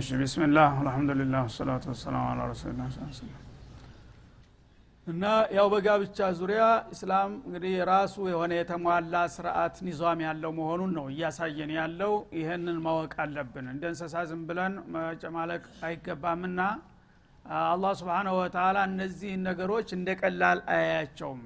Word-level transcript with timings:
እሺ 0.00 0.08
ቢስሚላህ 0.18 0.72
አልሐምዱሊላህ 0.80 1.40
ወሰላቱ 1.46 1.84
ወሰላሙ 1.92 2.24
አላ 2.30 2.42
ረሱሊላህ 2.50 2.88
እና 5.06 5.24
ያው 5.56 5.66
በጋብቻ 5.72 6.18
ዙሪያ 6.38 6.62
እስላም 6.94 7.30
እንግዲህ 7.40 7.70
የራሱ 7.76 8.14
የሆነ 8.30 8.52
የተሟላ 8.58 9.14
ስርአት 9.34 9.76
ኒዟም 9.86 10.20
ያለው 10.26 10.50
መሆኑን 10.58 10.92
ነው 10.98 11.06
እያሳየን 11.12 11.72
ያለው። 11.78 12.12
ይህንን 12.38 12.78
ማወቅ 12.84 13.12
አለብን። 13.24 13.66
እንደ 13.72 13.84
እንስሳ 13.92 14.22
ዝም 14.30 14.42
ብለን 14.48 14.74
መጨማለቅ 14.96 15.62
አይገባምና 15.88 16.60
አላህ 17.64 17.92
ስብሓናሁ 18.00 18.34
ወተላ 18.40 18.78
እነዚህን 18.88 19.44
ነገሮች 19.48 19.88
እንደ 19.96 20.08
ቀላል 20.20 20.58
አያያቸውም። 20.74 21.40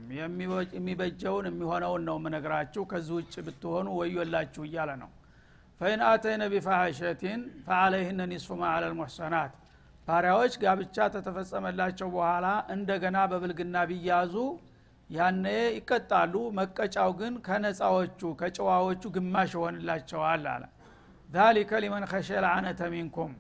የሚበጀውን 0.77 1.49
የሚሆነውን 1.51 2.05
ነው 2.09 2.19
ምነግራችሁ 2.25 2.85
ከዚህ 2.93 3.15
ውጭ 3.21 3.35
ብትሆኑ 3.47 3.89
ወዮላችሁ 4.01 4.65
እያለ 4.69 4.93
ነው 5.03 5.11
ፈኢን 5.81 6.01
አተይነ 6.09 6.43
ቢፋሐሸቲን 6.53 7.41
ፈአለይህነ 7.65 8.21
ኒስፉ 8.33 8.49
ማ 8.61 8.65
ባሪያዎች 10.09 10.55
ጋብቻ 10.63 10.97
ተተፈጸመላቸው 11.13 12.09
በኋላ 12.15 12.47
እንደገና 12.75 13.19
በብልግና 13.31 13.77
ቢያዙ 13.91 14.35
ያነ 15.11 15.47
ይቀጣሉ 15.77 16.35
መቀጫው 16.59 17.11
ግን 17.21 17.35
ከነፃዎቹ 17.47 18.21
ከጨዋዎቹ 18.41 19.03
ግማሽ 19.15 19.51
ይሆንላቸዋል 19.57 20.45
አለ። 20.53 20.65
ዛሊከ 21.29 21.81
ሊመን 21.85 22.05
ከሸ 22.11 22.29
ልአነተ 22.45 22.81
ሚንኩም። 22.95 23.33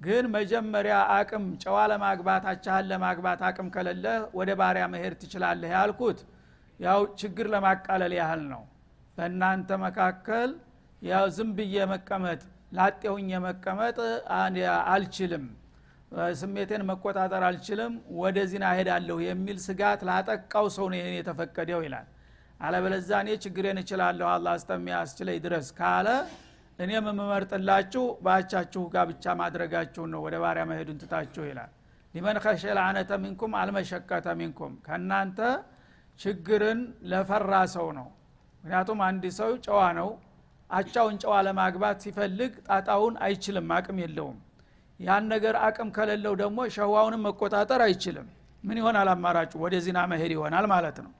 ግን 0.00 0.24
መጀመሪያ 0.34 0.96
አቅም 1.16 1.44
ጨዋ 1.62 1.78
ለማግባት 1.92 2.44
አቻህን 2.52 2.86
ለማግባት 2.92 3.40
አቅም 3.48 3.68
ከሌለ 3.74 4.06
ወደ 4.38 4.50
ባሪያ 4.60 4.84
መሄድ 4.94 5.14
ትችላለህ 5.22 5.72
ያልኩት 5.76 6.20
ያው 6.80 7.00
ችግር 7.20 7.46
ለማቃለል 7.54 8.14
ያህል 8.20 8.42
ነው። 8.52 8.62
በእናንተ 9.18 9.70
መካከል 9.84 10.50
ያው 11.02 11.24
ዝም 11.36 11.50
ብዬ 11.56 11.76
መቀመጥ 11.92 12.40
ላጤውኝ 12.72 13.30
መቀመጥ 13.44 13.96
አልችልም። 14.90 15.44
ስሜቴን 16.40 16.82
መቆጣጠር 16.88 17.42
አልችልም። 17.48 17.92
ወደ 18.20 18.38
ዚና 18.50 18.64
ሄዳለሁ 18.78 19.16
የሚል 19.26 19.58
ስጋት 19.66 20.00
ላጠቃው 20.08 20.66
ሰው 20.76 20.86
ነው 20.92 20.98
የተፈቀደው 21.18 21.80
ይላል። 21.86 22.06
አለበለዛ 22.60 23.10
እኔ 23.22 23.30
ችግሬን 23.44 23.78
እችላለሁ 23.82 24.26
አላ 24.32 24.54
እስከሚያስችለኝ 24.58 25.38
ድረስ 25.44 25.68
ካለ 25.78 26.08
እኔም 26.78 27.06
የምመርጥላችሁ 27.08 28.04
ባቻችሁ 28.24 28.82
ጋብቻ 28.94 29.34
ማድረጋችሁን 29.40 30.10
ነው 30.14 30.20
ወደ 30.26 30.36
ባሪያ 30.42 30.64
መሄዱን 30.70 30.98
ትታችሁ 31.02 31.42
ይላል። 31.48 31.70
ሊመን 32.14 32.38
ከሸ 32.44 32.62
ለአነተ 32.76 33.10
ሚንኩም 33.24 33.52
አልመሸቀተ 33.60 34.26
ሚንኩም። 34.40 34.72
ከእናንተ 34.86 35.38
ችግርን 36.20 36.80
ለፈራ 37.10 37.52
ሰው 37.74 37.88
ነው። 37.98 38.08
ምክንያቱም 38.64 38.98
አንድ 39.06 39.24
ሰው 39.38 39.50
ጨዋ 39.66 39.80
ነው 40.00 40.08
አቻውን 40.70 41.16
ጨዋ 41.22 41.34
ለማግባት 41.46 41.96
ሲፈልግ 42.04 42.52
ጣጣውን 42.68 43.14
አይችልም 43.24 43.70
አቅም 43.76 43.98
የለውም። 44.02 44.38
ያን 45.00 45.24
ነገር 45.32 45.54
አቅም 45.66 45.88
ከሌለው 45.96 46.34
ደግሞ 46.40 46.58
ሸዋውንም 46.74 47.22
መቆጣጠር 47.26 47.80
አይችልም። 47.86 48.26
ምን 48.64 48.78
ይሆናል 48.80 49.08
አማራጩ? 49.12 49.52
ወደ 49.64 49.74
ዚና 49.84 49.98
መሄድ 50.10 50.32
ይሆናል 50.36 50.66
ማለት 50.72 50.98
ነው። 51.04 51.12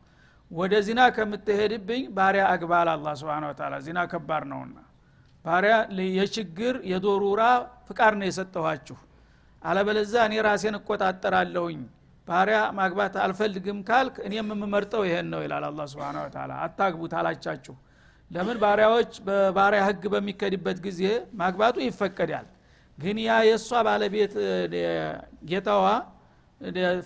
ወደ 0.50 0.74
ዚና 0.86 1.00
ከምትሄድብኝ 1.16 2.02
ባሪያ 2.16 2.44
አግባል 2.52 2.88
አላ 2.92 3.08
ስብን 3.18 3.44
ታላ 3.58 3.74
ዚና 3.86 3.98
ከባድ 4.12 4.44
ነውና 4.50 4.76
ባሪያ 5.44 5.74
የችግር 6.16 6.75
የዶሩራ 6.91 7.42
ፍቃድ 7.88 8.14
ነው 8.20 8.26
የሰጠኋችሁ። 8.28 8.98
አለበለዛ 9.62 10.14
እኔ 10.28 10.34
ራሴን 10.46 10.76
እቆጣጠራለሁኝ። 10.78 11.80
ባሪያ 12.28 12.58
ማግባት 12.78 13.14
አልፈልግም 13.22 13.78
ካልክ 13.88 14.16
እኔም 14.26 14.50
የምመርጠው 14.52 15.02
ይሄን 15.08 15.28
ነው 15.32 15.41
ይላል 15.44 15.64
አላ 15.69 15.86
ስብን 15.92 16.19
ታላ 16.34 16.52
አታግቡት 16.66 17.14
አላቻችሁ 17.20 17.75
ለምን 18.30 18.56
ባሪያዎች 18.62 19.12
በባሪያ 19.26 19.80
ህግ 19.88 20.02
በሚከድበት 20.12 20.78
ጊዜ 20.84 21.00
ማግባቱ 21.34 21.76
ይፈቀዳል? 21.84 22.46
ግን 22.98 23.16
ያ 23.26 23.36
የእሷ 23.48 23.70
ባለቤት 23.86 24.34
ጌታዋ 25.50 25.84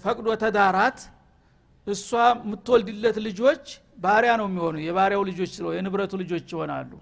ፈቅዶ 0.05 0.27
ተዳራት። 0.43 0.99
እሷ 1.87 2.09
የምትወልድለት 2.37 3.17
ልጆች 3.27 3.65
ባሪያ 3.99 4.33
ነው 4.41 4.47
የሚሆኑ። 4.51 4.77
የባሪያው 4.87 5.23
ልጆች 5.31 5.51
ስለ 5.57 5.67
የንብረቱ 5.77 6.13
ልጆች 6.23 6.47
ይሆናሉ። 6.55 6.93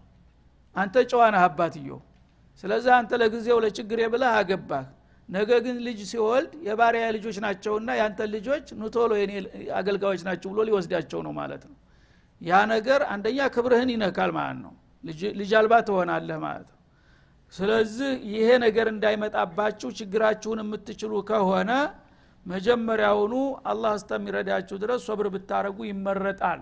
አንተ 0.77 0.95
ጨዋነህ 1.11 1.43
አባትዮ 1.47 1.91
ስለዚህ 2.65 2.93
አንተ 2.99 3.13
ለጊዜው 3.21 3.59
ለችግር 3.65 4.01
ብለህ 4.13 4.33
አገባህ። 4.41 4.85
ነገ 5.29 5.51
ግን 5.65 5.77
ልጅ 5.87 6.01
ሲወልድ 6.11 6.53
የባሪያ 6.67 7.05
ልጆች 7.17 7.37
ናቸውና 7.45 7.91
ያንተ 8.01 8.21
ልጆች 8.35 8.67
ኑቶሎ 8.81 9.13
የኔ 9.21 9.33
አገልጋዮች 9.79 10.23
ናቸው 10.29 10.49
ብሎ 10.53 10.61
ሊወስዳቸው 10.69 11.21
ነው 11.27 11.33
ማለት 11.39 11.63
ነው 11.69 11.77
ያ 12.43 12.61
ነገር 12.73 13.01
አንደኛ 13.13 13.39
ክብርህን 13.55 13.91
ይነካል 13.95 14.31
ማለት 14.37 14.59
ነው። 14.65 14.73
ልጅ 15.41 15.51
አልባ 15.59 15.75
ትሆናለህ 15.89 16.39
ማለት 16.45 16.69
ነው። 16.69 16.79
ስለዚህ 17.53 18.11
ይሄ 18.33 18.49
ነገር 18.65 18.87
እንዳይመጣባችሁ 18.93 19.89
ችግራችሁን 19.99 20.61
የምትችሉ 20.63 21.13
ከሆነ 21.31 21.71
መጀመሪያውኑ 22.47 23.35
አላህ 23.71 23.93
እስከሚረዳችሁ 23.99 24.77
ድረስ 24.83 25.01
ሶብር 25.09 25.27
ብታረጉ 25.35 25.79
ይመረጣል። 25.91 26.61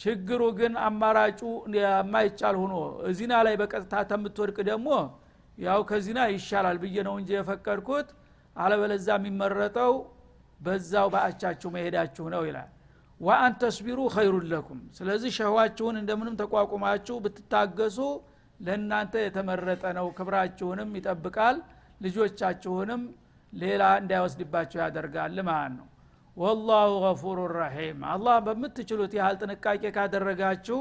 ችግሩ 0.00 0.42
ግን 0.58 0.72
አማራጩ 0.86 1.40
የማይቻል 1.76 2.56
ሆኖ 2.62 2.74
እዚና 3.10 3.32
ላይ 3.46 3.54
በቀጥታ 3.60 3.94
ተምትወድቅ 4.10 4.58
ደግሞ 4.68 4.88
ያው 5.58 5.80
ከዚና 5.88 6.20
ይሻላል 6.34 6.76
ብዬ 6.82 6.96
ነው 7.08 7.14
እንጂ 7.20 7.30
የፈቀድኩት። 7.36 8.08
አለበለዛ 8.56 9.08
የሚመረጠው 9.18 9.92
በዛው 10.60 11.08
በአቻችሁ 11.14 11.68
መሄዳችሁ 11.74 12.24
ነው 12.34 12.42
ይላል 12.48 12.68
ወአን 13.20 13.52
ተስቢሩ 13.60 14.00
ለኩም። 14.46 14.80
ስለዚህ 14.98 15.30
ሸህዋችሁን 15.38 15.96
እንደምንም 16.00 16.34
ተቋቁማችሁ 16.42 17.16
ብትታገሱ 17.24 17.98
ለእናንተ 18.60 19.14
የተመረጠ 19.24 19.84
ነው። 19.98 20.06
ክብራችሁንም 20.18 20.90
ይጠብቃል 20.98 21.56
ልጆቻችሁንም 22.00 23.02
ሌላ 23.52 23.82
እንዳይወስድባቸው 24.00 24.78
ያደርጋል 24.84 25.36
ማለት 25.48 25.72
ነው። 25.78 25.86
ወላሁ 26.36 26.90
ገፉሩ 27.04 27.38
ረሒም። 27.54 28.00
አላህ 28.12 28.36
በምትችሉት 28.46 29.12
ያህል 29.18 29.36
ጥንቃቄ 29.42 29.82
ካደረጋችሁ 29.96 30.78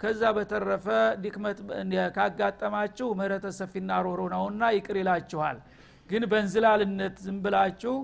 ከዛ 0.00 0.22
በተረፈ 0.36 0.86
ድክመት 1.22 1.58
ካጋጠማችሁ 2.16 3.08
ምህረተ 3.18 3.46
ሰፊና 3.58 3.98
ሮሮ 4.06 4.20
ነውና 4.34 4.62
ይቅር 4.76 4.96
ይላችኋል። 5.02 5.58
ግን 6.08 6.22
በእንዝላልነት 6.30 7.16
ዝም 7.26 7.36
ብላችሁ 7.44 7.94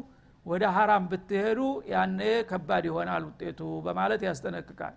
ወደ 0.47 0.65
ሀራም 0.77 1.05
ብትሄዱ 1.11 1.61
ያኔ 1.93 2.21
ከባድ 2.51 2.85
ይሆናል 2.91 3.23
ውጤቱ 3.29 3.61
በማለት 3.87 4.23
ያስጠነቅቃል። 4.29 4.95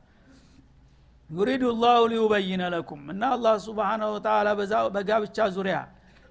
ዩሪዱ 1.30 1.64
ላሁ 1.82 2.02
ሊዩበይነ 2.12 2.64
ለኩም 2.74 3.02
እና 3.14 3.24
አላህ 3.36 3.56
ስብሓናሁ 3.66 4.10
ወተላ 4.16 4.48
በጋብቻ 4.96 5.38
ዙሪያ 5.56 5.78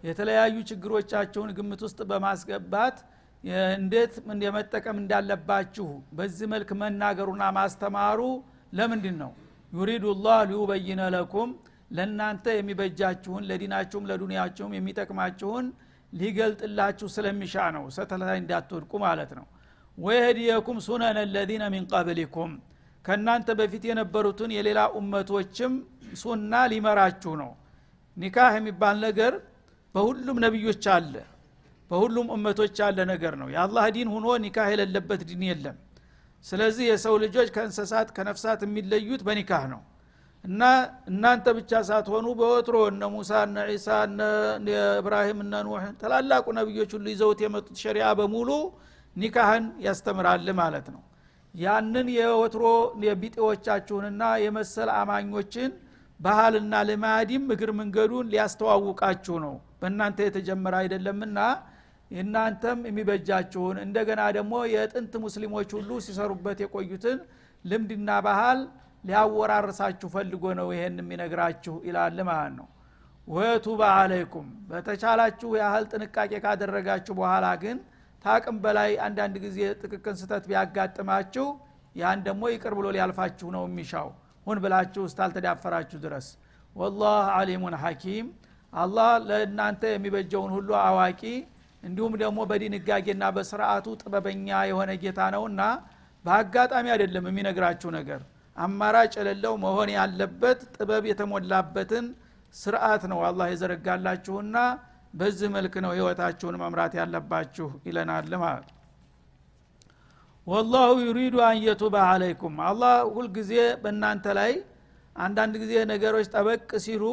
የተለያዩ 0.02 0.56
ችግሮቻችሁን 0.70 1.50
ግምት 1.58 1.80
ውስጥ 1.86 2.00
በማስገባት 2.10 2.96
እንዴት 3.76 4.12
የመጠቀም 4.46 4.96
እንዳለባችሁ 5.02 5.86
በዚህ 6.18 6.46
መልክ 6.52 6.70
መናገሩና 6.82 7.44
ማስተማሩ 7.58 8.20
ለምንድን 8.72 9.16
ነው 9.22 9.32
ዩሪዱ 9.72 10.04
ላህ 10.24 10.40
ሊዩበይነ 10.50 11.02
ለኩም 11.14 11.50
ለእናንተ 11.96 12.44
የሚበጃችሁን 12.56 13.46
ለዲናችሁም 13.48 14.06
ለዱንያችሁም 14.10 14.74
የሚጠቅማችሁን 14.76 15.66
ሊገልጥላችሁ 16.12 17.06
ስለሚሻ 17.14 17.54
ነው። 17.76 17.84
ሰተላይ 17.96 18.36
እንዳትወድቁ 18.40 18.92
ማለት 19.04 19.30
ነው። 19.38 19.46
ወየህዲየኩም 19.98 20.78
ሱነን 20.86 21.18
ለዚነ 21.34 21.64
ሚን 21.74 21.84
ቀብሊኩም 21.92 22.52
ከእናንተ 23.04 23.48
በፊት 23.58 23.84
የነበሩትን 23.88 24.50
የሌላ 24.56 24.80
ኡመቶችም 24.98 25.72
ሱና 26.20 26.52
ሊመራችሁ 26.72 27.32
ነው። 27.42 27.50
ኒካህ 28.16 28.52
የሚባል 28.58 28.96
ነገር 29.06 29.32
በሁሉም 29.94 30.36
ነቢዮች 30.44 30.84
አለ 30.94 31.14
በሁሉም 31.90 32.28
እመቶች 32.36 32.76
ያለ 32.82 32.98
ነገር 33.10 33.34
ነው። 33.40 33.48
የአላህ 33.54 33.86
ዲን 33.94 34.08
ሁኖ 34.14 34.26
ኒካህ 34.44 34.68
የሌለበት 34.72 35.22
ዲን 35.30 35.42
የለም። 35.48 35.76
ስለዚህ 36.44 36.84
የሰው 36.90 37.14
ልጆች 37.24 37.48
ከእንስሳት 37.56 38.08
ከነፍሳት 38.16 38.60
የሚለዩት 38.66 39.22
በኒካህ 39.26 39.64
ነው 39.72 39.80
እና 40.44 40.62
እናንተ 41.10 41.46
ብቻ 41.58 41.72
ሳትሆኑ 41.88 42.26
በወትሮ 42.38 42.76
እነ 42.90 43.02
ሙሳ 43.12 43.32
እነ 43.46 43.58
ዒሳ 43.68 43.88
እነ 44.06 44.20
እብራሂም 44.98 45.40
እነ 45.44 45.54
ኑሕ 45.66 45.84
ታላላቁ 46.00 46.46
ነቢዮች 46.58 46.90
ሁሉ 46.96 47.06
ይዘውት 47.12 47.40
የመጡት 47.44 47.76
ሸሪያ 47.82 48.06
በሙሉ 48.20 48.50
ኒካህን 49.16 49.64
ያስተምራል 49.86 50.48
ማለት 50.60 50.86
ነው። 50.94 51.02
ያንን 51.54 52.06
የወትሮ 52.16 52.64
የቢጤዎቻችሁንና 53.06 54.22
የመሰል 54.44 54.90
አማኞችን 54.98 55.70
ባህልና 56.20 56.74
ልማዲም 56.88 57.44
እግር 57.54 57.70
መንገዱን 57.78 58.26
ሊያስተዋውቃችሁ 58.32 59.36
ነው። 59.44 59.54
በእናንተ 59.80 60.18
የተጀመረ 60.26 60.74
አይደለምና 60.82 61.38
እናንተም 62.16 62.78
የሚበጃችሁን 62.88 63.76
እንደገና 63.84 64.22
ደግሞ 64.36 64.54
የጥንት 64.72 65.12
ሙስሊሞች 65.24 65.70
ሁሉ 65.76 65.90
ሲሰሩበት 66.06 66.58
የቆዩትን 66.64 67.18
ልምድና 67.64 68.10
ባህል 68.26 68.60
ሊያወራርሳችሁ 69.04 70.08
ፈልጎ 70.14 70.44
ነው 70.58 70.68
ይሄን 70.74 70.96
የሚነግራችሁ 71.02 71.74
ይላል 71.86 72.18
ማለት 72.28 72.52
ነው። 72.58 72.68
ወቱባ 73.28 73.80
አለይኩም 73.98 74.46
በተቻላችሁ 74.70 75.50
ያህል 75.60 75.84
ጥንቃቄ 75.92 76.32
ካደረጋችሁ 76.44 77.14
በኋላ 77.18 77.46
ግን 77.62 77.76
ታቅም 78.24 78.56
በላይ 78.64 78.90
አንዳንድ 79.06 79.36
ጊዜ 79.44 79.58
ጥቅቅን 79.82 80.16
ስተት 80.20 80.44
ቢያጋጥማችሁ 80.50 81.46
ያን 81.96 82.20
ደግሞ 82.26 82.42
ይቅር 82.52 82.74
ብሎ 82.78 82.86
ሊያልፋችሁ 82.96 83.48
ነው 83.56 83.64
የሚሻው። 83.68 84.08
ሁን 84.46 84.58
ብላችሁ 84.64 85.02
እስታልተዳፈራችሁ 85.08 85.98
ድረስ። 86.04 86.26
ወላህ 86.76 87.24
አሊሙን 87.38 87.74
ሐኪም። 87.82 88.26
አላህ 88.72 89.10
ለእናንተ 89.28 89.82
የሚበጀውን 89.92 90.52
ሁሉ 90.56 90.70
አዋቂ 90.82 91.22
እንዲሁም 91.82 92.12
ደግሞ 92.22 92.38
በድንጋጌና 92.50 93.24
በስርዓቱ 93.36 93.86
ጥበበኛ 94.00 94.48
የሆነ 94.70 94.90
ጌታ 95.02 95.20
ነውና 95.34 95.62
በአጋጣሚ 96.24 96.86
አይደለም 96.94 97.24
የሚነግራችሁ 97.30 97.90
ነገር 97.98 98.20
አማራጭ 98.56 99.12
የሌለው 99.18 99.54
መሆን 99.62 99.90
ያለበት 99.96 100.60
ጥበብ 100.76 101.04
የተሞላበትን 101.10 102.06
ስርዓት 102.54 103.02
ነው። 103.12 103.20
አላህ 103.28 103.46
የዘረጋላችሁና 103.52 104.56
በዚህ 105.14 105.48
መልክ 105.54 105.74
ነው 105.84 105.90
ህይወታችሁን 105.96 106.56
መምራት 106.62 106.92
ያለባችሁ 107.00 107.68
ይለናል 107.86 108.32
ማለት 108.42 108.68
ወላሁ 110.46 110.92
ዩሪዱ 111.06 111.36
አን 111.46 111.58
የቱበ 111.64 111.96
አለይኩም። 112.06 112.54
አላህ 112.68 112.94
ሁልጊዜ 113.16 113.52
በእናንተ 113.82 114.26
ላይ 114.38 114.52
አንዳንድ 115.16 115.54
ጊዜ 115.62 115.72
ነገሮች 115.92 116.26
ጠበቅ 116.34 116.70
ሲሉ 116.84 117.04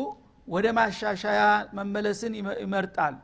ወደ 0.48 0.68
ማሻሻያ 0.78 1.42
መመለስን 1.78 2.34
ይመርጣል። 2.64 3.16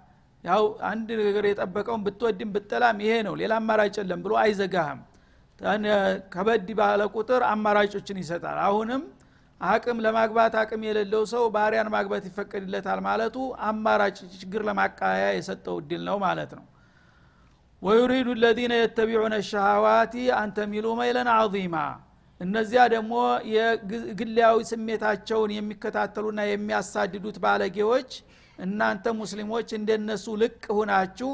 ያው 0.43 0.63
አንድ 0.89 1.07
ነገር 1.21 1.45
የጠበቀውን 1.49 2.01
ብትወድም 2.07 2.49
ብጠላም 2.55 2.97
ይሄ 3.05 3.13
ነው። 3.27 3.33
ሌላ 3.41 3.53
አማራጭ 3.61 3.95
የለም 4.01 4.19
ብሎ 4.25 4.33
አይዘጋህም 4.41 4.99
ከበድ 6.33 6.69
ባለ 6.79 7.01
ቁጥር 7.15 7.41
አማራጮችን 7.49 8.17
ይሰጣል። 8.21 8.57
አሁንም 8.65 9.03
አቅም 9.61 9.97
ለማግባት 10.05 10.53
አቅም 10.61 10.81
የሌለው 10.87 11.23
ሰው 11.33 11.43
ባሪያን 11.53 11.89
ማግባት 11.93 12.23
ይፈቀድለታል 12.29 12.99
ማለቱ 13.05 13.35
አማራጭ 13.67 14.17
ችግር 14.35 14.61
ለማቃያ 14.69 15.25
የሰጠው 15.35 15.77
እድል 15.81 16.01
ነው 16.09 16.17
ማለት 16.25 16.51
ነው። 16.57 16.65
ወዩሪዱ 17.81 18.29
ለዚነ 18.41 18.73
የተቢዑነ 18.79 19.35
ሸሃዋቲ 19.49 20.13
አንተሚሉ 20.39 20.85
መይለን 20.99 21.29
አዚማ 21.33 21.75
እነዚያ 22.41 22.81
ደግሞ 22.93 23.13
የግላዊ 23.53 24.55
ስሜታቸውን 24.71 25.51
የሚከታተሉና 25.57 26.41
የሚያሳድዱት 26.49 27.37
ባለጌዎች 27.45 28.09
እናንተ 28.59 29.05
ሙስሊሞች 29.19 29.69
እንደነሱ 29.77 30.25
ልቅ 30.41 30.63
ሁናችሁ 30.77 31.31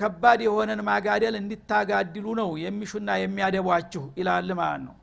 ከባድ 0.00 0.40
የሆነን 0.46 0.80
ማጋደል 0.88 1.34
እንዲታጋድሉ 1.40 2.26
ነው 2.40 2.48
የሚሹና 2.62 3.10
የሚያደቧችሁ 3.20 4.04
ይላል 4.20 4.50
ማለት 4.60 4.82
ነው። 4.86 4.94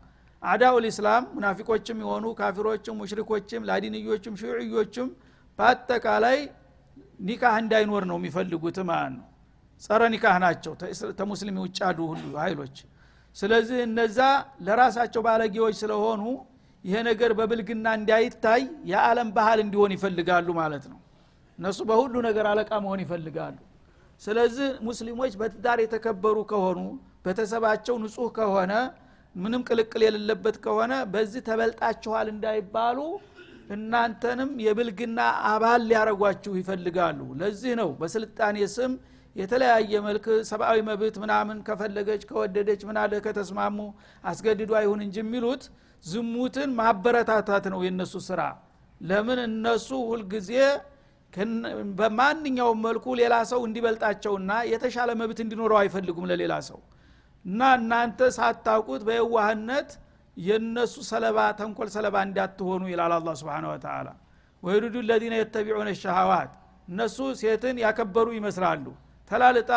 አዳው 0.41 0.75
ልእስላም 0.83 1.23
ሙናፊቆችም 1.35 2.00
የሆኑ 2.03 2.25
ካፊሮችም 2.39 2.95
ሙሽሪኮችም 3.01 3.61
ላዲንዮችም 3.69 4.33
ሽዕዮችም 4.41 5.07
በአጠቃላይ 5.59 6.38
ኒካህ 7.27 7.55
እንዳይኖር 7.61 8.03
ነው 8.09 8.17
የሚፈልጉት 8.19 8.77
ማለት 8.89 9.13
ነው። 9.17 9.27
ጸረ 9.81 10.01
ኒካህ 10.13 10.38
ናቸው። 10.44 10.73
ተሙስሊም 11.19 11.57
ውጭ 11.63 11.77
ያሉ 11.85 11.99
ሁሉ 12.11 12.33
ሀይሎች 12.44 12.75
ስለዚህ 13.35 13.77
እነዛ 13.85 14.19
ለራሳቸው 14.65 15.21
ባለጌዎች 15.27 15.75
ስለሆኑ 15.81 16.23
ይሄ 16.83 16.95
ነገር 17.09 17.31
በብልግና 17.39 17.88
እንዳይታይ 17.99 18.61
የዓለም 18.85 19.29
ባህል 19.38 19.59
እንዲሆን 19.65 19.91
ይፈልጋሉ 19.95 20.47
ማለት 20.59 20.85
ነው። 20.91 20.99
እነሱ 21.59 21.79
በሁሉ 21.89 22.13
ነገር 22.27 22.45
አለቃ 22.51 22.71
መሆን 22.85 23.01
ይፈልጋሉ 23.03 23.56
ስለዚህ 24.23 24.69
ሙስሊሞች 24.87 25.33
በትዳር 25.39 25.79
የተከበሩ 25.83 26.37
ከሆኑ 26.51 26.79
ቤተሰባቸው 27.25 27.95
ንጹህ 28.03 28.29
ከሆነ 28.37 28.73
ምንም 29.35 29.61
ቅልቅል 29.67 30.01
የሌለበት 30.05 30.57
ከሆነ 30.65 30.93
በዚህ 31.13 31.41
ተበልጣችኋል 31.47 32.27
እንዳይባሉ 32.33 32.97
እናንተንም 33.75 34.51
የብልግና 34.65 35.19
አባል 35.51 35.81
ሊያረጓችሁ 35.89 36.53
ይፈልጋሉ። 36.59 37.19
ለዚህ 37.41 37.73
ነው 37.81 37.89
በስልጣኔ 37.99 38.57
ስም 38.75 38.93
የተለያየ 39.35 40.01
መልክ 40.07 40.25
ሰብአዊ 40.49 40.79
መብት 40.89 41.15
ምናምን 41.23 41.57
ከፈለገች 41.67 42.23
ከወደደች 42.29 42.81
ምናለ 42.89 43.21
ከተስማሙ 43.25 43.77
አስገድዶ 44.23 44.71
አይሁን 44.79 44.99
እንጂ 45.05 45.17
የሚሉት 45.23 45.63
ዝሙትን 46.05 46.69
ማበረታታት 46.79 47.65
ነው 47.73 47.79
የነሱ 47.87 48.15
ስራ። 48.27 48.41
ለምን 49.01 49.39
እነሱ 49.47 49.89
ሁልጊዜ 50.09 50.51
በማንኛውም 52.00 52.80
መልኩ 52.85 53.06
ሌላ 53.19 53.35
ሰው 53.51 53.62
እንዲበልጣቸውና 53.68 54.51
የተሻለ 54.71 55.12
መብት 55.21 55.39
እንዲኖረው 55.45 55.77
አይፈልጉም 55.81 56.25
ለሌላ 56.31 56.56
ሰው። 56.68 56.80
እና 57.45 57.62
እናንተ 57.80 58.19
ሳታውቁት 58.38 59.01
በየዋህነት 59.07 59.89
የነሱ 60.38 60.95
ሰለባ 61.09 61.39
ተንኮል 61.59 61.89
ሰለባ 61.95 62.15
እንዳትሆኑ 62.27 62.83
ይላል 62.91 63.13
አላ 63.18 63.31
ስብን 63.41 63.65
ወተላ 63.71 64.07
ወይሩዱ 64.63 64.95
ለዚነ 65.09 65.33
የተቢዑነ 65.41 65.89
ሸሃዋት 66.01 66.51
እነሱ 66.88 67.18
ሴትን 67.41 67.75
ያከበሩ 67.83 68.27
ይመስላሉ። 68.38 68.85
ተላልጣ 69.31 69.69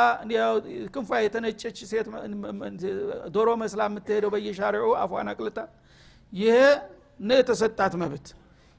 ክንፏ 0.94 1.10
የተነጨች 1.24 1.76
ሴት 1.90 2.06
ዶሮ 3.34 3.48
መስላ 3.62 3.82
የምትሄደው 3.90 4.30
በየሻሪዑ 4.34 4.88
አፏን 5.02 5.28
አቅልጣ 5.32 5.58
ይሄ 6.32 6.56
ነው 7.20 7.36
የተሰጣት 7.40 7.94
መብት 8.02 8.26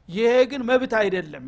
ይሄ 0.10 0.32
ግን 0.52 0.62
መብት 0.70 0.94
አይደለም። 1.00 1.46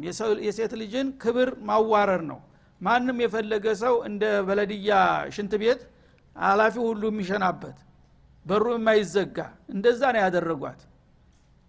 የሴት 0.48 0.74
ልጅን 0.82 1.08
ክብር 1.22 1.50
ማዋረር 1.70 2.22
ነው። 2.32 2.40
ማንም 2.82 3.18
የፈለገ 3.24 3.66
ሰው 3.82 3.96
እንደ 4.10 4.24
በለድያ 4.48 4.92
ሽንት 5.36 5.54
ቤት 5.62 5.82
አላፊ 6.36 6.76
ሁሉ 6.86 7.04
የሚሸናበት 7.12 7.78
በሩ 8.46 8.66
የማይዘጋ 8.76 9.38
እንደዛ 9.74 10.02
ነው 10.16 10.22
ያደረጓት። 10.26 10.80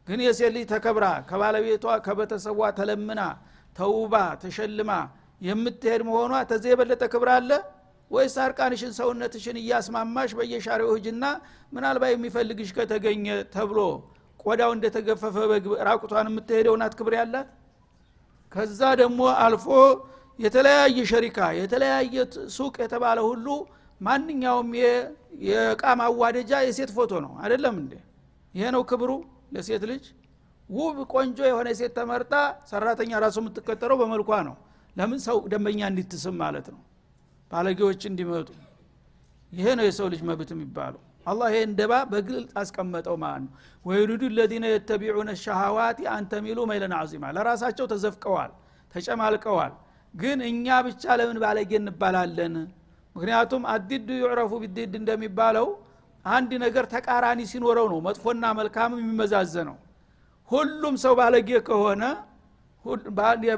ግን 0.08 0.20
የሴት 0.26 0.52
ልጅ 0.54 0.64
ተከብራ 0.72 1.06
ከባለቤቷ 1.28 1.86
ከቤተሰቧ 2.06 2.60
ተለምና 2.78 3.20
ተውባ 3.76 4.14
ተሸልማ 4.42 4.92
የምትሄድ 5.40 6.02
መሆኗ 6.08 6.32
ተዚህ 6.50 6.70
የበለጠ 6.72 7.02
ክብር 7.12 7.28
አለ 7.36 7.50
ወይስ 8.10 8.34
አርቃንሽን 8.44 8.92
ሰውነትሽን 8.98 9.56
እያስማማሽ 9.60 10.30
በየሻሪው 10.38 10.88
ህጅና 10.94 11.24
ምናልባት 11.72 12.12
የሚፈልግሽ 12.14 12.70
ከተገኘ 12.78 13.26
ተብሎ 13.54 13.78
ቆዳው 14.40 14.70
እንደተገፈፈ 14.76 15.36
በግ 15.50 15.66
ራቁቷን 15.88 16.28
የምትሄደው 16.30 16.74
ናት 16.80 16.94
ክብር 16.98 17.14
ያላት። 17.18 17.48
ከዛ 18.52 18.80
ደግሞ 19.00 19.20
አልፎ 19.42 19.66
የተለያየ 20.38 20.98
ሸሪካ 21.12 21.38
የተለያየ 21.58 22.14
ሱቅ 22.56 22.74
የተባለ 22.84 23.18
ሁሉ 23.28 23.46
ማንኛውም 24.00 24.70
የእቃ 25.46 25.82
ማዋደጃ 26.00 26.52
የሴት 26.66 26.90
ፎቶ 26.96 27.12
ነው። 27.24 27.32
አይደለም 27.42 27.74
እንዴ? 27.82 27.92
ይሄ 28.54 28.64
ነው 28.76 28.82
ክብሩ 28.90 29.10
ለሴት 29.54 29.82
ልጅ። 29.90 30.04
ውብ 30.70 30.96
ቆንጆ 31.12 31.38
የሆነ 31.50 31.68
ሴት 31.78 31.92
ተመርጣ 31.98 32.32
ሰራተኛ 32.70 33.12
ራሱ 33.24 33.36
የምትቀጠረው 33.42 33.96
በመልኳ 34.02 34.30
ነው። 34.48 34.56
ለምን 34.96 35.18
ሰው 35.26 35.36
ደንበኛ 35.52 35.80
እንዲትስም 35.90 36.34
ማለት 36.42 36.66
ነው? 36.74 36.80
ባለጌዎች 37.50 38.02
እንዲመጡ። 38.10 38.48
ይሄ 39.52 39.66
ነው 39.78 39.84
የሰው 39.88 40.06
ልጅ 40.12 40.20
መብት 40.28 40.50
የሚባለው 40.54 41.00
አላህ 41.26 41.46
ይሄ 41.50 41.60
እንደባ 41.68 41.92
በግልጥ 42.10 42.50
አስቀመጠው 42.60 43.16
ማለት 43.22 43.42
ነው። 43.44 43.52
ወይሪዱ 43.84 44.22
ለዚነ 44.36 44.64
የተቢዑነ 44.72 45.30
ሸሃዋት 45.42 45.98
አንተሚሉ 46.14 46.58
መይለን 46.70 46.94
አዚማ 46.98 47.24
ለራሳቸው 47.36 47.86
ተዘፍቀዋል 47.92 48.50
ተጨማልቀዋል። 48.94 49.72
ግን 50.14 50.38
እኛ 50.50 50.66
ብቻ 50.86 51.04
ለምን 51.18 51.38
ባለጌ 51.42 51.70
እንባላለን? 51.80 52.54
ምክንያቱም 53.16 53.62
አዲዱ 53.72 54.08
ዩዕረፉ 54.22 54.52
ቢዲድ 54.62 54.92
እንደሚባለው 55.00 55.68
አንድ 56.24 56.50
ነገር 56.64 56.84
ተቃራኒ 56.94 57.40
ሲኖረው 57.50 57.86
ነው 57.92 58.00
መጥፎና 58.06 58.44
መልካም 58.58 58.90
የሚመዛዘነው። 58.96 59.76
ሁሉም 60.50 60.94
ሰው 61.04 61.12
ባለጌ 61.20 61.50
ከሆነ 61.68 62.02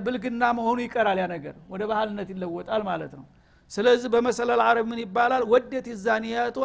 ብልግና 0.01 0.43
መሆኑ 0.59 0.79
ይቀራል 0.85 1.19
ያ 1.23 1.27
ነገር 1.35 1.55
ወደ 1.73 1.83
ባህልነት 1.91 2.29
ይለወጣል 2.33 2.83
ማለት 2.89 3.13
ነው 3.19 3.25
ስለዚህ 3.71 4.09
በመሰለል 4.15 4.61
አረብ 4.67 4.87
ምን 4.91 5.01
ይባላል? 5.05 5.43
ወደት 5.53 5.87
ዛኒያቱ 6.05 6.57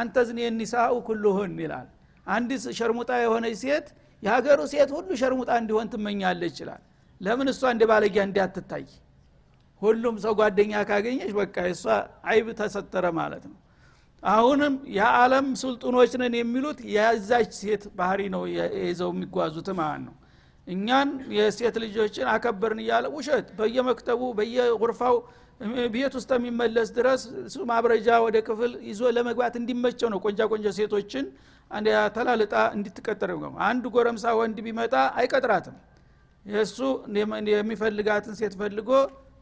አንተዝኒ 0.00 0.38
ኒሳኡ 0.58 0.92
ኩሉሁን 1.08 1.52
ይላል። 1.64 1.88
አንድ 2.26 2.50
ሸርሙጣ 2.78 3.10
የሆነች 3.22 3.56
ሴት 3.62 3.86
የሀገሩ 4.22 4.60
ሴት 4.72 4.90
ሁሉ 4.96 5.10
ሸርሙጣ 5.20 5.50
እንዲሆን 5.60 5.86
ትመኛለች 5.92 6.52
ይችላል 6.52 6.82
ለምን 7.20 7.48
እሷ 7.52 7.62
እንደ 7.74 7.82
ባለጊያ 7.90 8.22
እንዲያትታይ 8.28 8.84
ሁሉም 9.82 10.16
ሰው 10.24 10.32
ጓደኛ 10.38 10.72
ካገኘች 10.88 11.32
በቃ 11.38 11.56
እሷ 11.72 11.84
አይብ 12.30 12.46
ተሰተረ 12.58 13.06
ማለት 13.18 13.44
ነው። 13.50 13.58
አሁንም 14.22 14.74
የዓለም 14.96 15.46
ስልጡኖች 15.60 16.12
ነን 16.20 16.34
የሚሉት 16.38 16.78
የዛች 16.94 17.52
ሴት 17.60 17.84
ባህሪ 17.98 18.20
ነው 18.34 18.42
ይዘው 18.84 19.10
የሚጓዙት 19.14 19.68
ማለት 19.80 20.02
ነው። 20.08 20.14
እኛን 20.66 21.08
የሴት 21.36 21.76
ልጆችን 21.84 22.26
አከበርን 22.34 22.80
እያለ 22.84 23.06
ውሸት 23.14 23.46
በየመክተቡ 23.58 24.20
በየጉርፋው 24.38 25.16
ቤት 25.94 26.12
ውስጥ 26.18 26.30
የሚመለስ 26.36 26.88
ድረስ 26.96 27.22
ማብረጃ 27.70 28.08
ወደ 28.24 28.36
ክፍል 28.46 28.72
ይዞ 28.88 29.00
ለመግባት 29.16 29.54
እንዲመቸው 29.60 30.08
ነው። 30.12 30.18
ቆንጃ 30.24 30.40
ቆንጃ 30.52 30.68
ሴቶችን 30.78 31.24
ተላልጣ 32.16 32.54
እንዲትቀጠር 32.76 33.30
አንድ 33.66 33.84
ጎረምሳ 33.94 34.24
ወንድ 34.38 34.58
ቢመጣ 34.66 34.94
አይቀጥራትም። 35.20 35.76
የእሱ 36.44 36.78
የሚፈልጋትን 37.54 38.34
ሴት 38.40 38.54
ፈልጎ 38.60 38.90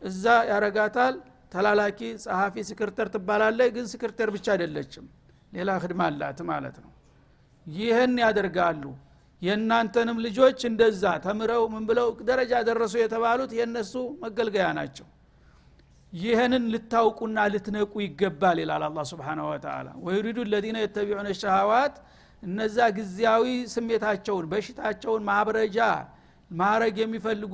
እዛ 0.03 0.25
ያረጋታል። 0.51 1.15
ተላላኪ 1.53 2.01
ጸሐፊ 2.25 2.55
ስክርተር 2.71 3.09
ትባላለች 3.15 3.71
ግን 3.77 3.87
ስክርተር 3.93 4.29
ብቻ 4.35 4.47
አይደለችም። 4.55 5.05
ሌላ 5.53 5.71
ክድማ 5.83 6.01
አላት 6.11 6.41
ማለት 6.51 6.77
ነው። 6.85 6.91
ይህን 7.67 8.15
ያደርጋሉ። 8.23 8.83
የእናንተንም 9.43 10.19
ልጆች 10.27 10.61
እንደዛ 10.69 11.05
ተምረው 11.25 11.65
ምን 11.75 11.85
ብለው 11.91 12.09
ደረጃ 12.29 12.53
ደረሱ 12.69 12.95
የተባሉት 13.03 13.53
የእነሱ 13.59 13.95
መገልገያ 14.25 14.67
ናቸው 14.79 15.07
ይህንን 16.13 16.65
ልታውቁና 16.73 17.39
ልትነቁ 17.53 17.93
ይገባል 18.05 18.59
ይላል 18.63 18.83
አላ 18.87 19.01
ስብን 19.11 19.41
ወተላ 19.47 19.89
ወዩሪዱ 20.05 20.39
ለዚነ 20.53 20.77
የተቢዑነ 20.85 21.29
ሸሃዋት 21.41 21.97
እነዛ 22.43 22.77
ጊዜያዊ 22.99 23.45
ስሜታቸውን 23.73 24.47
በሽታቸውን 24.53 25.23
ማብረጃ 25.29 25.79
ማረግ 26.51 26.97
የሚፈልጉ 27.03 27.53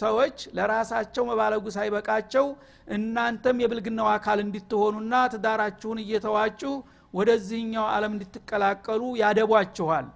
ሰዎች 0.00 0.36
ለራሳቸው 0.56 1.24
መባለጉ 1.30 1.64
ሳይበቃቸው 1.76 2.46
እናንተም 2.88 3.62
የብልግናው 3.62 4.08
አካል 4.16 4.38
እንድትሆኑና 4.44 5.14
ትዳራችሁን 5.34 6.00
እየተዋችሁ 6.04 6.72
ወደዚህኛው 7.14 7.86
ዓለም 7.94 8.12
እንድትቀላቀሉ 8.16 9.02
ያደቧችኋል። 9.22 10.06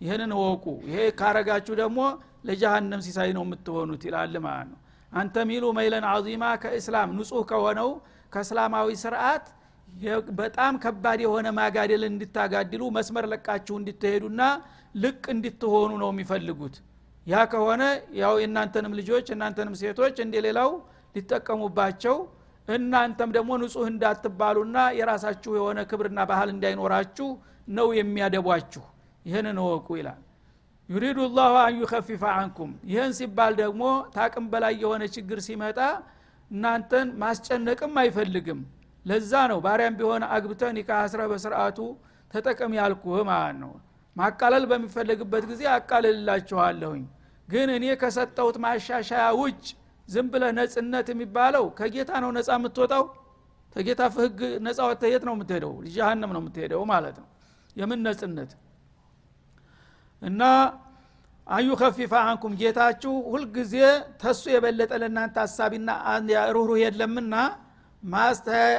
ይህንን 0.00 0.32
እወቁ። 0.36 0.64
ይሄ 0.88 0.98
ካረጋችሁ 1.18 1.74
ደግሞ 1.80 1.98
ለጀሃነም 2.48 3.00
ሲሳይ 3.06 3.30
ነው 3.36 3.42
የምትሆኑት 3.46 4.02
ይላል 4.08 4.34
ማለት 4.44 4.68
ነው 4.72 4.78
አንተ 5.12 5.44
ሚሉ 5.48 5.64
መይለን 5.78 6.04
አዚማ 6.10 6.44
ከእስላም። 6.62 7.10
ንጹህ 7.16 7.42
ከሆነው 7.50 7.90
ከእስላማዊ 8.32 8.88
ስርዓት 9.02 9.46
በጣም 10.38 10.74
ከባድ 10.82 11.20
የሆነ 11.24 11.46
ማጋደል 11.56 12.02
እንድታጋድሉ 12.08 12.82
መስመር 12.96 13.24
ለቃችሁ 13.32 13.74
እንድትሄዱና 13.80 14.42
ልቅ 14.96 15.22
እንድትሆኑ 15.34 15.90
ነው 16.02 16.10
የሚፈልጉት። 16.12 16.76
ያ 17.26 17.42
ከሆነ 17.52 17.82
ያው 18.20 18.34
የእናንተንም 18.42 18.94
ልጆች 19.00 19.26
እናንተንም 19.34 19.74
ሴቶች 19.80 20.16
እንደ 20.24 20.36
ሌላው 20.46 20.70
ሊጠቀሙባቸው 21.14 22.16
እናንተም 22.68 23.30
ደግሞ 23.36 23.50
ንጹህ 23.62 23.86
እንዳትባሉና 23.92 24.78
የራሳችሁ 24.98 25.52
የሆነ 25.58 25.78
ክብርና 25.90 26.20
ባህል 26.30 26.48
እንዳይኖራችሁ 26.54 27.28
ነው 27.68 27.88
የሚያደቧችሁ። 27.98 28.84
ይህንን 29.24 29.56
እወቁ 29.62 29.88
ይላል 30.00 30.20
ዩሪዱ 30.90 31.18
ላሁ 31.34 31.54
አን 31.60 31.74
አንኩም። 32.34 32.70
ይህን 32.90 33.12
ሲባል 33.18 33.52
ደግሞ 33.60 33.82
ታቅም 34.14 34.46
በላይ 34.52 34.74
የሆነ 34.82 35.02
ችግር 35.14 35.38
ሲመጣ 35.46 35.78
እናንተን 36.50 37.08
ማስጨነቅም 37.20 37.92
አይፈልግም። 38.02 38.60
ለዛ 39.04 39.32
ነው 39.50 39.58
ባሪያም 39.66 39.94
ቢሆን 39.98 40.22
አግብተን 40.30 40.74
ኒካ 40.78 40.90
አስረ 41.02 41.20
በስርአቱ 41.30 41.78
ተጠቀም 42.30 42.72
ያልኩህ 42.78 43.20
ማለት 43.30 43.56
ነው። 43.62 43.72
ማቃለል 44.16 44.64
በሚፈለግበት 44.70 45.44
ጊዜ 45.50 45.62
አቃልልላችኋለሁኝ። 45.74 47.04
ግን 47.48 47.68
እኔ 47.76 47.84
ከሰጠሁት 48.02 48.56
ማሻሻያ 48.64 49.22
ውጭ 49.40 49.62
ዝም 50.08 50.26
ብለ 50.32 50.44
ነጽነት 50.58 51.08
የሚባለው 51.12 51.64
ከጌታ 51.78 52.10
ነው 52.24 52.30
ነጻ 52.36 52.50
የምትወጣው? 52.58 53.04
ከጌታ 53.76 54.02
ህግ 54.16 54.38
ነጻ 54.66 54.78
ወጥተህ 54.88 55.24
ነው 55.28 55.34
የምትሄደው? 55.36 55.72
ጀሃነም 55.94 56.32
ነው 56.36 56.40
የምትሄደው 56.42 56.82
ማለት 56.92 57.16
ነው። 57.22 57.28
የምን 57.76 58.00
ነጽነት 58.06 58.50
እና 60.22 60.42
አዩ 61.46 61.68
ከፊፋ 61.80 62.12
አንኩም 62.26 62.52
ጌታችሁ 62.60 63.12
ሁልጊዜ 63.32 63.74
ተሱ 64.22 64.42
የበለጠ 64.54 64.92
ለእናንተ 65.02 65.36
ሀሳቢና 65.44 65.90
ሩህሩህ 66.56 66.78
የለምና 66.82 67.34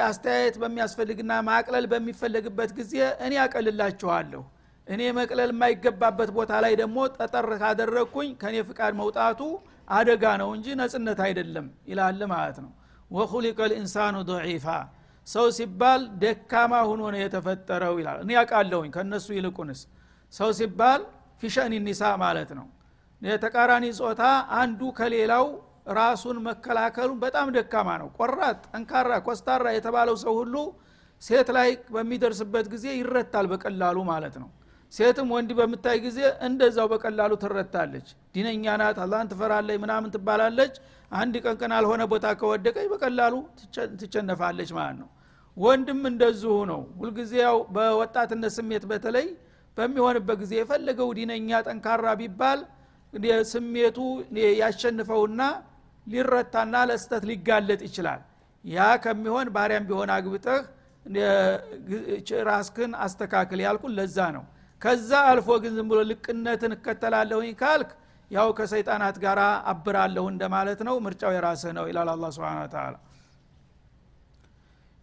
አስተያየት 0.06 0.56
በሚያስፈልግና 0.62 1.32
ማቅለል 1.48 1.84
በሚፈለግበት 1.92 2.70
ጊዜ 2.78 2.94
እኔ 3.24 3.32
ያቀልላችኋለሁ 3.40 4.42
እኔ 4.86 5.02
መቅለል 5.18 5.50
የማይገባበት 5.52 6.30
ቦታ 6.36 6.52
ላይ 6.64 6.72
ደግሞ 6.80 6.98
ጠጠር 7.16 7.48
ካደረግኩኝ 7.60 8.30
ከእኔ 8.40 8.56
ፍቃድ 8.68 8.94
መውጣቱ 9.00 9.40
አደጋ 9.90 10.24
ነው 10.40 10.48
እንጂ 10.56 10.66
ነጽነት 10.80 11.20
አይደለም 11.26 11.66
ይላል 11.90 12.20
ማለት 12.32 12.58
ነው። 12.64 12.70
ወኩሊቀ 13.10 13.58
ልኢንሳኑ 13.70 14.16
ضዒፋ 14.28 14.66
ሰው 15.26 15.46
ሲባል 15.56 16.02
ደካማ 16.22 16.72
ሁኖ 16.88 17.02
ነው 17.14 17.20
የተፈጠረው 17.22 17.94
ይላል። 18.00 18.18
እኔ 18.24 18.30
ያውቃለሁኝ 18.38 18.90
ከእነሱ 18.96 19.26
ይልቁንስ። 19.36 19.80
ሰው 20.32 20.50
ሲባል 20.58 21.00
ፊሸኒ 21.42 21.74
ኒሳ 21.86 22.02
ማለት 22.22 22.50
ነው። 22.58 22.66
የተቃራኒ 23.22 23.86
ጾታ 23.98 24.22
አንዱ 24.60 24.80
ከሌላው 24.98 25.46
ራሱን 25.98 26.36
መከላከሉን 26.46 27.18
በጣም 27.24 27.46
ደካማ 27.56 27.88
ነው። 28.02 28.08
ቆራጥ 28.18 28.58
ጠንካራ 28.68 29.12
ኮስታራ 29.26 29.66
የተባለው 29.76 30.16
ሰው 30.24 30.34
ሁሉ 30.40 30.54
ሴት 31.22 31.48
ላይ 31.56 31.70
በሚደርስበት 31.94 32.66
ጊዜ 32.72 32.86
ይረታል 32.98 33.46
በቀላሉ 33.52 33.98
ማለት 34.10 34.36
ነው። 34.42 34.48
ሴትም 34.92 35.28
ወንድ 35.34 35.50
በምታይ 35.58 35.98
ጊዜ 36.04 36.18
እንደዛው 36.46 36.86
በቀላሉ 36.92 37.32
ትረታለች። 37.42 38.08
ዲነኛ 38.34 38.74
ናት 38.80 38.98
አላህን 39.04 39.28
ትፈራለች 39.30 39.78
ምናምን 39.84 40.10
ትባላለች። 40.16 40.74
አንድ 41.12 41.34
ቀን 41.44 41.56
ቀን 41.60 41.72
አልሆነ 41.78 42.02
ቦታ 42.12 42.26
ከወደቀች 42.40 42.86
በቀላሉ 42.92 43.34
ትቸነፋለች 44.00 44.70
ማለት 44.78 44.96
ነው። 45.02 45.08
ወንድም 45.56 46.00
እንደዚሁ 46.10 46.52
ነው። 46.70 46.82
ሁልጊዜ 47.00 47.32
ያው 47.44 47.56
በወጣትነት 47.74 48.52
ስሜት 48.58 48.84
በተለይ 48.92 49.26
በሚሆንበት 49.76 50.36
ጊዜ 50.42 50.52
የፈለገው 50.58 51.08
ዲነኛ 51.18 51.60
ጠንካራ 51.66 52.06
ቢባል 52.20 52.60
ስሜቱ 53.52 53.98
ያሸንፈውና 54.60 55.40
ሊረታና 56.06 56.76
ለስተት 56.90 57.24
ሊጋለጥ 57.30 57.80
ይችላል። 57.88 58.20
ያ 58.64 58.86
ከሚሆን 59.04 59.48
ባሪያም 59.54 59.84
ቢሆን 59.88 60.10
አግብተህ 60.16 60.62
ራስክን 62.48 62.92
አስተካክል 63.04 63.60
ያልኩን 63.64 63.94
ለዛ 63.98 64.18
ነው። 64.36 64.44
ከዛ 64.82 65.10
አልፎ 65.30 65.48
ግን 65.62 65.72
ዝም 65.76 65.88
ብሎ 65.90 65.98
ልቅነትን 66.10 66.72
እከተላለሁኝ 66.76 67.50
ካልክ 67.60 67.90
ያው 68.30 68.48
ከሰይጣናት 68.58 69.16
ጋር 69.24 69.38
አብራለሁ 69.72 70.24
እንደማለት 70.32 70.80
ነው። 70.88 70.94
ምርጫው 71.06 71.32
የራስህ 71.36 71.72
ነው 71.78 71.84
ይላል 71.90 72.08
አላ 72.12 72.30
ስብን 72.36 72.60
ተላ 72.74 72.94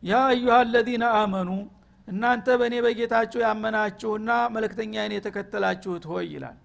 ያ 0.03 0.19
አዩሃ 0.29 0.55
አለዚነ 0.63 1.05
አመኑ 1.19 1.49
እናንተ 2.09 2.47
በእኔ 2.59 2.75
በጌታችሁ 2.85 3.39
ያመናችሁና 3.43 4.29
መለክተኛዬን 4.55 5.13
የተከተላችሁት 5.15 6.05
ሆይ 6.11 6.25
ይላል። 6.33 6.57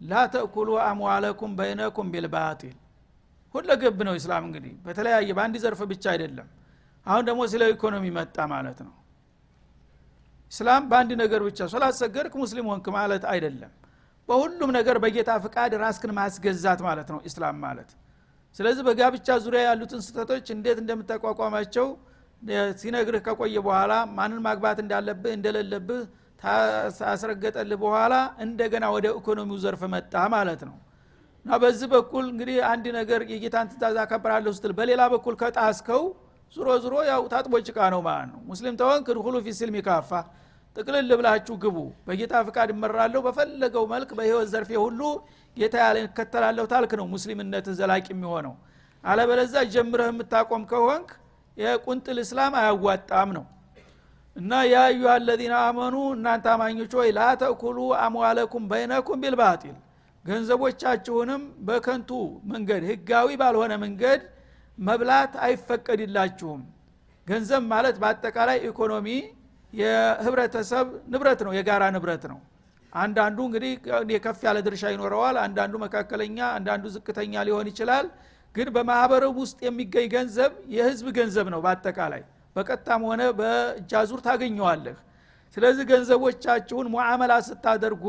ላ 0.00 0.22
ተእኩሉ 0.32 0.68
አምዋለኩም 0.84 1.52
በይነኩም 1.58 2.08
ቢልባጢል። 2.12 2.76
ሁለገብ 3.54 3.98
ነው 4.08 4.14
ኢስላም 4.18 4.44
እንግዲህ 4.48 4.74
በተለያየ 4.84 5.30
በአንድ 5.38 5.56
ዘርፍ 5.64 5.80
ብቻ 5.90 6.04
አይደለም። 6.14 6.48
አሁን 7.06 7.24
ደግሞ 7.28 7.40
ስለ 7.52 7.62
ኢኮኖሚ 7.74 8.04
መጣ 8.18 8.36
ማለት 8.52 8.78
ነው። 8.86 8.94
እስላም 10.52 10.84
በአንድ 10.90 11.10
ነገር 11.22 11.40
ብቻ 11.48 11.68
ሶላት 11.72 11.94
ሰገድክ 12.00 12.34
ሙስሊም 12.42 12.66
ሆንክ 12.72 12.86
ማለት 12.96 13.24
አይደለም። 13.32 13.72
በሁሉም 14.28 14.70
ነገር 14.78 14.96
በጌታ 15.04 15.30
ፍቃድ 15.44 15.72
ራስክን 15.82 16.12
ማስገዛት 16.18 16.80
ማለት 16.88 17.08
ነው 17.14 17.20
ኢስላም 17.28 17.56
ማለት። 17.64 17.90
ስለዚህ 18.56 18.82
በጋብቻ 18.88 19.28
ዙሪያ 19.44 19.60
ያሉትን 19.68 20.00
ስህተቶች 20.06 20.46
እንዴት 20.54 20.78
እንደምታቋቋማቸው 20.82 21.86
ሲነግርህ 22.80 23.20
ከቆየ 23.26 23.56
በኋላ 23.66 23.92
ማንን 24.16 24.40
ማግባት 24.46 24.78
እንዳለብህ 24.84 25.32
እንደሌለብህ 25.36 26.00
ታስረገጠልህ 26.98 27.78
በኋላ 27.82 28.14
እንደገና 28.44 28.84
ወደ 28.94 29.06
ኢኮኖሚው 29.18 29.58
ዘርፍ 29.64 29.82
መጣ 29.92 30.14
ማለት 30.34 30.62
ነው። 30.68 30.76
እና 31.46 31.56
በዚህ 31.62 31.88
በኩል 31.92 32.24
እንግዲህ 32.32 32.56
አንድ 32.70 32.84
ነገር 32.98 33.20
የጌታን 33.32 33.68
ትእዛዝ 33.70 33.96
አከብራለሁ 34.02 34.52
ስትል 34.56 34.72
በሌላ 34.78 35.02
በኩል 35.14 35.34
ከጣስከው 35.40 36.02
ዙሮ 36.52 36.68
ዙሮ 36.84 36.94
ያው 37.10 37.22
ታጥቦ 37.32 37.54
ጭቃ 37.68 37.78
ነው 37.94 38.00
ማለት 38.06 38.28
ነው። 38.32 38.40
ሙስሊም 38.50 38.74
ተወንክ 38.80 39.06
ድኩሉ 39.16 39.36
ፊ 39.44 39.54
ስልም 39.60 39.76
ይካፋ 39.80 40.10
ጥቅልል 40.76 41.10
ብላችሁ 41.20 41.54
ግቡ። 41.62 41.76
በጌታ 42.06 42.34
ፍቃድ 42.46 42.68
እመራለሁ 42.74 43.20
በፈለገው 43.26 43.84
መልክ 43.92 44.10
በህይወት 44.18 44.48
ዘርፌ 44.52 44.70
ሁሉ 44.84 45.00
ጌታ 45.56 45.74
ያለ 45.84 45.96
እከተላለሁ 46.06 46.64
ታልክ 46.72 46.92
ነው 47.00 47.06
ሙስሊምነት 47.14 47.66
ዘላቂ 47.78 48.06
የሚሆነው። 48.14 48.54
አለበለዛ 49.04 49.54
ጀምረህ 49.74 50.08
የምታቆም 50.12 50.62
ከሆንክ 50.70 51.08
የቁንጥል 51.56 52.18
እስላም 52.22 52.52
አያዋጣም 52.60 53.30
ነው። 53.36 53.44
እና 54.36 54.52
ያ 54.66 54.76
አዩሃ 54.84 55.08
አለዚነ 55.14 55.54
አመኑ 55.64 55.96
እናንተ 56.14 56.46
አማኞች 56.52 56.92
ሆይ 56.98 57.08
ላተእኩሉ 57.16 57.78
አምዋለኩም 58.02 58.64
በይነኩም 58.70 59.18
ቢልባጢል 59.24 59.76
ገንዘቦቻችሁንም 60.24 61.42
በከንቱ 61.66 62.10
መንገድ 62.50 62.82
ህጋዊ 62.90 63.28
ባልሆነ 63.40 63.72
መንገድ 63.84 64.20
መብላት 64.78 65.32
አይፈቀድላችሁም። 65.46 66.60
ገንዘብ 67.26 67.62
ማለት 67.72 67.96
በአጠቃላይ 68.02 68.58
ኢኮኖሚ 68.68 69.08
የህብረተሰብ 69.72 70.86
ንብረት 71.12 71.40
ነው 71.46 71.52
የጋራ 71.58 71.84
ንብረት 71.94 72.24
ነው። 72.32 72.38
አንዳንዱ 72.92 73.38
እንግዲህ 73.48 73.72
የከፍ 74.14 74.40
ያለ 74.46 74.58
ድርሻ 74.66 74.84
ይኖረዋል። 74.94 75.36
አንዳንዱ 75.44 75.74
መካከለኛ 75.84 76.38
አንዳንዱ 76.56 76.84
ዝቅተኛ 76.94 77.34
ሊሆን 77.48 77.68
ይችላል 77.70 78.06
ግን 78.54 78.68
በማህበረብ 78.74 79.34
ውስጥ 79.42 79.58
የሚገኝ 79.66 80.06
ገንዘብ 80.14 80.52
የህዝብ 80.74 81.06
ገንዘብ 81.18 81.46
ነው 81.54 81.60
በአጠቃላይ። 81.64 82.22
በቀጥታም 82.56 83.02
ሆነ 83.08 83.22
በእጃዙር 83.38 84.20
ታገኘዋለህ። 84.26 84.96
ስለዚህ 85.56 85.84
ገንዘቦቻችሁን 85.90 86.86
ሙዓመላ 86.94 87.32
ስታደርጉ 87.46 88.04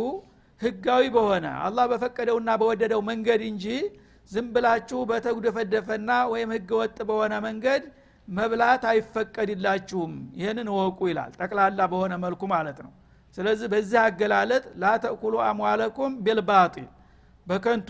ህጋዊ 0.61 1.03
በሆነ 1.15 1.45
አላህ 1.65 1.85
በፈቀደውና 1.91 2.49
በወደደው 2.59 3.01
መንገድ 3.09 3.41
እንጂ 3.49 3.65
ዝም 4.31 4.47
ብላችሁ 4.55 4.99
በተጉደፈደፈና 5.09 6.11
ወይም 6.33 6.49
ህገ 6.55 6.69
ወጥ 6.81 6.97
በሆነ 7.09 7.33
መንገድ 7.47 7.83
መብላት 8.27 8.83
አይፈቀድላችሁም። 8.91 10.11
ይህንን 10.39 10.67
እወቁ 10.73 10.99
ይላል 11.11 11.31
ጠቅላላ 11.39 11.79
በሆነ 11.93 12.13
መልኩ 12.23 12.43
ማለት 12.53 12.77
ነው። 12.85 12.91
ስለዚህ 13.37 13.67
በዚህ 13.73 13.99
አገላለጥ 14.03 14.63
ላተእኩሉ 14.81 15.35
አምዋለኩም 15.47 16.11
ቢልባጢል 16.25 16.87
በከንቱ 17.47 17.89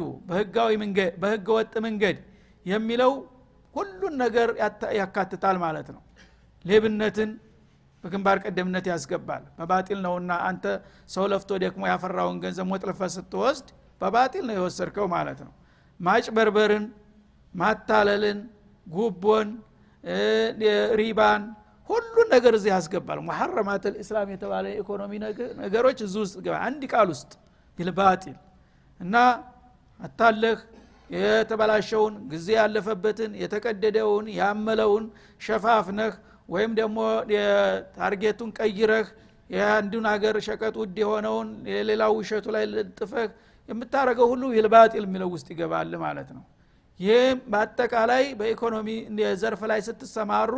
በህገ 1.21 1.47
ወጥ 1.57 1.73
መንገድ 1.85 2.17
የሚለው 2.65 3.11
ሁሉን 3.73 4.13
ነገር 4.23 4.49
ያካትታል 4.99 5.57
ማለት 5.63 5.87
ነው። 5.95 6.01
ሌብነትን 6.65 7.31
በግንባር 8.03 8.37
ቀደምነት 8.45 8.85
ያስገባል። 8.91 9.43
በባጢል 9.57 9.99
ነውና 10.05 10.31
አንተ 10.47 10.65
ሰው 11.09 11.25
ለፍቶ 11.31 11.51
ደክሞ 11.63 11.83
ያፈራውን 11.91 12.37
ገንዘብ 12.43 12.65
ሞጥልፈ 12.71 12.99
ስትወስድ 13.15 13.67
በባጢል 14.01 14.43
ነው 14.49 14.55
የወሰድከው 14.57 15.05
ማለት 15.15 15.39
ነው። 15.45 15.53
ማጭበርበርን 15.99 16.85
ማታለልን 17.53 18.39
ጉቦን 18.87 19.49
ሪባን 20.99 21.43
ሁሉን 21.89 22.27
ነገር 22.35 22.53
እዚህ 22.57 22.71
ያስገባል። 22.73 23.19
ሙሐረማት 23.27 23.83
ልእስላም 23.93 24.29
የተባለ 24.33 24.65
የኢኮኖሚ 24.71 25.13
ነገሮች 25.63 25.97
እዚህ 26.05 26.19
ውስጥ 26.23 26.35
አንድ 26.61 26.83
ቃል 26.93 27.07
ውስጥ 27.13 27.31
ቢልባጢል 27.77 28.37
እና 28.99 29.15
አታለህ 29.99 30.59
የተበላሸውን 31.13 32.13
ጊዜ 32.31 32.47
ያለፈበትን 32.57 33.31
የተቀደደውን 33.41 34.27
ያመለውን 34.37 35.05
ሸፋፍነህ 35.41 36.13
ወይም 36.49 36.71
ደግሞ 36.79 36.99
ታርጌቱን 37.97 38.49
ቀይረህ 38.59 39.07
የአንዱን 39.49 40.05
ሀገር 40.11 40.35
ሸቀጥ 40.47 40.75
ውድ 40.81 40.97
የሆነውን 41.01 41.49
የሌላው 41.71 42.13
ውሸቱ 42.19 42.45
ላይ 42.55 42.63
ልጥፈህ 42.71 43.27
የምታደረገው 43.69 44.27
ሁሉ 44.31 44.43
ይልባጢል 44.55 45.03
የሚለው 45.07 45.29
ውስጥ 45.35 45.47
ይገባል 45.53 45.91
ማለት 46.03 46.29
ነው። 46.37 46.43
ይህም 46.99 47.37
በአጠቃላይ 47.51 48.23
በኢኮኖሚ 48.39 48.87
ዘርፍ 49.41 49.61
ላይ 49.71 49.79
ስትሰማሩ 49.87 50.55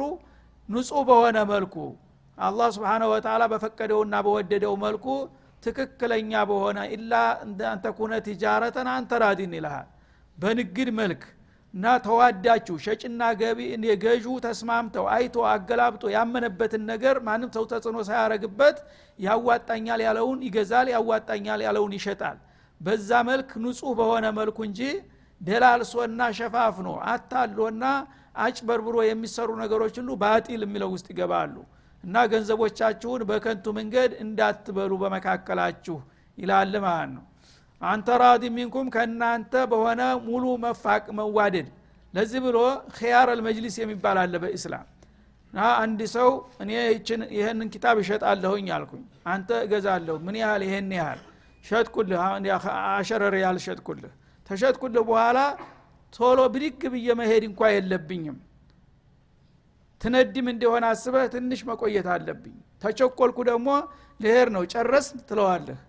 ንጹህ 0.69 1.03
በሆነ 1.09 1.38
መልኩ 1.51 1.75
አላህ 2.38 2.69
ስብሓነሁ 2.75 3.09
ወተላ 3.13 3.43
በፈቀደውና 3.51 4.15
በወደደው 4.25 4.74
መልኩ 4.85 5.05
ትክክለኛ 5.63 6.31
በሆነ 6.50 6.79
ኢላ 6.95 7.13
አንተኩነ 7.69 8.13
ቲጃረተን 8.25 8.88
አንተራዲን 8.95 9.53
ይልሃል 9.57 9.88
በንግድ 10.37 10.89
መልክ 10.99 11.21
እና 11.73 11.85
ተዋዳችሁ 12.03 12.75
ሸጭና 12.83 13.21
ገቢ 13.39 13.59
የገዡ 13.87 14.25
ተስማምተው 14.45 15.05
አይቶ 15.15 15.35
አገላብጦ 15.49 16.03
ያመነበትን 16.13 16.83
ነገር 16.91 17.15
ማንም 17.25 17.49
ሰው 17.55 17.63
ተጽዕኖ 17.71 17.97
ሳያረግበት 18.09 18.77
ያዋጣኛል 19.19 20.01
ያለውን 20.07 20.39
ይገዛል 20.47 20.89
ያዋጣኛል 20.95 21.61
ያለውን 21.67 21.93
ይሸጣል። 21.97 22.37
በዛ 22.81 23.09
መልክ 23.29 23.49
ንጹህ 23.63 23.91
በሆነ 23.99 24.25
መልኩ 24.39 24.57
እንጂ 24.69 24.79
ደላልሶና 25.41 26.21
ሸፋፍኖ 26.37 26.87
አታሎና 27.11 27.83
አጭበርብሮ 28.37 28.97
የሚሰሩ 29.07 29.49
ነገሮች 29.61 29.95
ሁሉ 30.01 30.11
ባጢል 30.21 30.61
የሚለው 30.65 30.89
ውስጥ 30.95 31.07
ይገባሉ። 31.13 31.55
እና 32.03 32.25
ገንዘቦቻችሁን 32.31 33.21
በከንቱ 33.29 33.65
መንገድ 33.77 34.11
እንዳትበሉ 34.23 34.91
በመካከላችሁ 35.03 35.97
ይላል 36.37 36.73
ማለት 36.85 37.11
ነው 37.15 37.23
አንተ 37.82 38.08
ራዲ 38.22 38.44
ሚንኩም 38.55 38.88
ከእናንተ 38.94 39.53
በሆነ 39.72 40.01
ሙሉ 40.27 40.44
መፋቅ 40.63 41.05
መዋደድ። 41.17 41.67
ለዚህ 42.13 42.39
ብሎ 42.46 42.58
ኪያር 42.96 43.29
አልመጅሊስ 43.34 43.75
የሚባል 43.82 44.17
አለ 44.22 44.34
በኢስላም። 44.44 44.86
እና 45.53 45.65
አንድ 45.82 46.00
ሰው 46.13 46.29
እኔ 46.63 46.72
ይህንን 47.38 47.67
ኪታብ 47.74 47.98
እሸጣለሁኝ 48.01 48.67
አልኩኝ። 48.75 49.03
አንተ 49.34 49.50
እገዛለሁ 49.65 50.15
ምን 50.25 50.36
ያህል? 50.41 50.62
ይሄን 50.67 50.89
ያህል። 51.00 51.22
ሸጥኩልህ 51.65 52.20
አሸረር 52.91 53.36
ያህል 53.44 53.58
ሸጥኩልህ። 53.65 54.13
ተሸጥኩልህ 54.50 55.03
በኋላ 55.10 55.38
ቶሎ 56.13 56.39
ብድግ 56.53 56.82
ብዬ 56.94 57.08
መሄድ 57.20 57.44
እንኳ 57.50 57.62
የለብኝም። 57.74 58.38
ትነድም 60.01 60.48
እንደሆነ 60.53 60.86
አስበህ 60.91 61.25
ትንሽ 61.34 61.62
መቆየት 61.70 62.08
አለብኝ። 62.13 62.55
ተቸኮልኩ 62.84 63.38
ደግሞ 63.50 63.67
ልሄድ 64.20 64.50
ነው። 64.55 64.63
ጨረስ 64.74 65.08
ትለዋለህ 65.29 65.79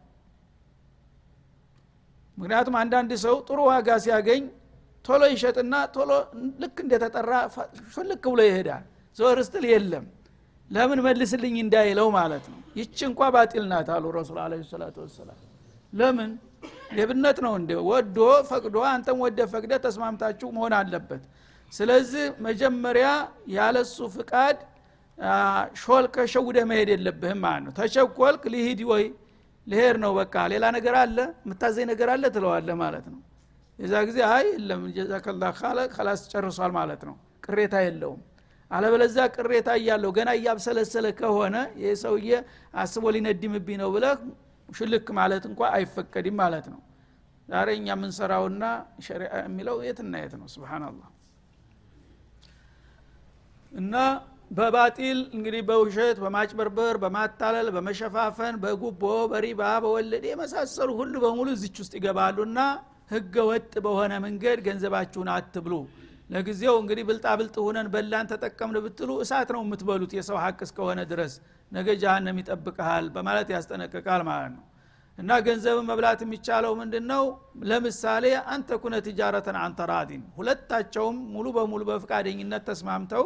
ምክንያቱም 2.38 2.74
አንዳንድ 2.80 3.10
ሰው 3.24 3.36
ጥሩ 3.48 3.58
ዋጋ 3.68 3.88
ሲያገኝ 4.04 4.42
ቶሎ 5.04 5.22
ይሸጥና 5.32 5.74
ቶሎ 5.94 6.10
ልክ 6.62 6.76
እንደተጠራ 6.84 7.32
ፍልክ 7.94 8.22
ብሎ 8.26 8.40
ይሄዳል። 8.48 8.84
ዘወር 9.16 9.38
ስትል 9.46 9.64
የለም። 9.72 10.06
ለምን 10.70 11.00
መልስልኝ 11.06 11.56
እንዳይለው 11.64 12.08
ማለት 12.16 12.44
ነው። 12.52 12.58
ይቺ 12.78 12.98
እንኳ 13.10 13.20
ባጢል 13.34 13.64
ናት 13.72 13.88
አሉ 13.94 14.04
ረሱል 14.16 14.38
አለ 14.44 14.54
ሰላቱ 14.70 14.96
ወሰላም። 15.04 15.38
ለምን? 15.92 16.30
ሌብነት 16.96 17.38
ነው 17.44 17.52
እንደ 17.60 17.70
ወዶ 17.88 18.18
ፈቅዶ 18.48 18.76
አንተም 18.90 19.18
ወደ 19.24 19.38
ፈቅደ 19.52 19.72
ተስማምታችሁ 19.84 20.48
መሆን 20.56 20.74
አለበት። 20.78 21.22
ስለዚህ 21.72 22.24
መጀመሪያ 22.46 23.06
ያለሱ 23.54 23.96
ፍቃድ 24.16 24.58
ሾልከ 25.82 26.16
ሸውደ 26.32 26.58
መሄድ 26.70 26.88
የለብህም 26.94 27.40
ማለት 27.44 27.62
ነው። 27.66 27.72
ተቸኮልክ 27.78 28.42
ሊሂድ 28.54 28.80
ወይ 28.90 29.04
ልሄድ 29.66 29.96
ነው 30.02 30.12
በቃ 30.18 30.34
ሌላ 30.52 30.64
ነገር 30.76 30.94
አለ 31.00 31.16
የምታዘኝ 31.42 31.86
ነገር 31.92 32.08
አለ 32.12 32.24
ትለዋለ 32.34 32.68
ማለት 32.82 33.06
ነው። 33.12 33.20
የዛ 33.78 33.94
ጊዜ 34.08 34.18
አይ 34.30 34.46
የለም 34.52 34.82
ጀዛከላ 34.96 35.44
ካለ 35.58 35.78
ከላስ 35.94 36.20
ጨርሷል 36.32 36.72
ማለት 36.78 37.02
ነው። 37.08 37.16
ቅሬታ 37.46 37.76
የለውም። 37.86 38.20
አለበለዛ 38.70 39.16
ቅሬታ 39.34 39.68
እያለው 39.80 40.10
ገና 40.16 40.30
እያብሰለሰለ 40.38 41.06
ከሆነ 41.18 41.56
ይህ 41.82 41.92
ሰውዬ 42.02 42.30
አስቦ 42.82 43.04
ሊነድምብኝ 43.16 43.76
ነው 43.82 43.90
ብለህ 43.94 44.16
ሽልክ 44.68 45.06
ማለት 45.18 45.44
እንኳ 45.50 45.60
አይፈቀድም 45.76 46.36
ማለት 46.42 46.66
ነው። 46.72 46.80
ዛሬ 47.48 47.68
እኛ 47.78 47.88
የምንሰራውና 47.94 48.64
ሸሪዓ 49.06 49.32
የሚለው 49.44 49.76
የትና 49.86 50.14
የት 50.22 50.34
ነው? 50.40 50.46
ስብናላህ 50.54 51.10
እና 53.72 53.94
በባጢል 54.50 55.18
እንግዲህ 55.36 55.62
በውሸት 55.68 56.16
በማጭበርበር 56.22 56.96
በማታለል 57.02 57.68
በመሸፋፈን 57.76 58.54
በጉቦ 58.62 59.02
በሪባ 59.32 59.62
በወለድ 59.84 60.24
የመሳሰሉ 60.28 60.90
ሁሉ 61.00 61.14
በሙሉ 61.24 61.48
እዚች 61.56 61.78
ውስጥ 61.82 61.92
ይገባሉና 61.98 62.58
ህገ 63.10 63.34
ወጥ 63.48 63.72
በሆነ 63.84 64.12
መንገድ 64.24 64.60
ገንዘባችሁን 64.66 65.30
አትብሉ። 65.34 65.72
ለጊዜው 66.30 66.76
እንግዲህ 66.80 67.04
ብልጣብልጥ 67.08 67.56
ሁነን 67.64 67.88
በላን 67.92 68.30
ተጠቀምን 68.30 68.78
ብትሉ 68.86 69.10
እሳት 69.24 69.50
ነው 69.54 69.60
የምትበሉት 69.64 70.12
የሰው 70.16 70.38
ሀቅ 70.44 70.58
እስከሆነ 70.66 71.00
ድረስ። 71.10 71.34
ነገ 71.72 71.88
ጃሃንም 72.02 72.38
ይጠብቀሃል 72.42 73.06
በማለት 73.14 73.48
ያስጠነቅቃል 73.54 74.22
ማለት 74.30 74.50
ነው። 74.56 74.64
እና 75.18 75.32
ገንዘብን 75.46 75.86
መብላት 75.90 76.20
የሚቻለው 76.24 76.72
ምንድን 76.80 77.04
ነው 77.12 77.22
ለምሳሌ 77.68 78.24
አንተ 78.54 78.78
ኩነ 78.82 78.96
ትጃረተን 79.06 79.58
አንተራዲን 79.62 80.24
ሁለታቸውም 80.38 81.18
ሙሉ 81.34 81.46
በሙሉ 81.56 81.82
በፍቃደኝነት 81.90 82.64
ተስማምተው 82.70 83.24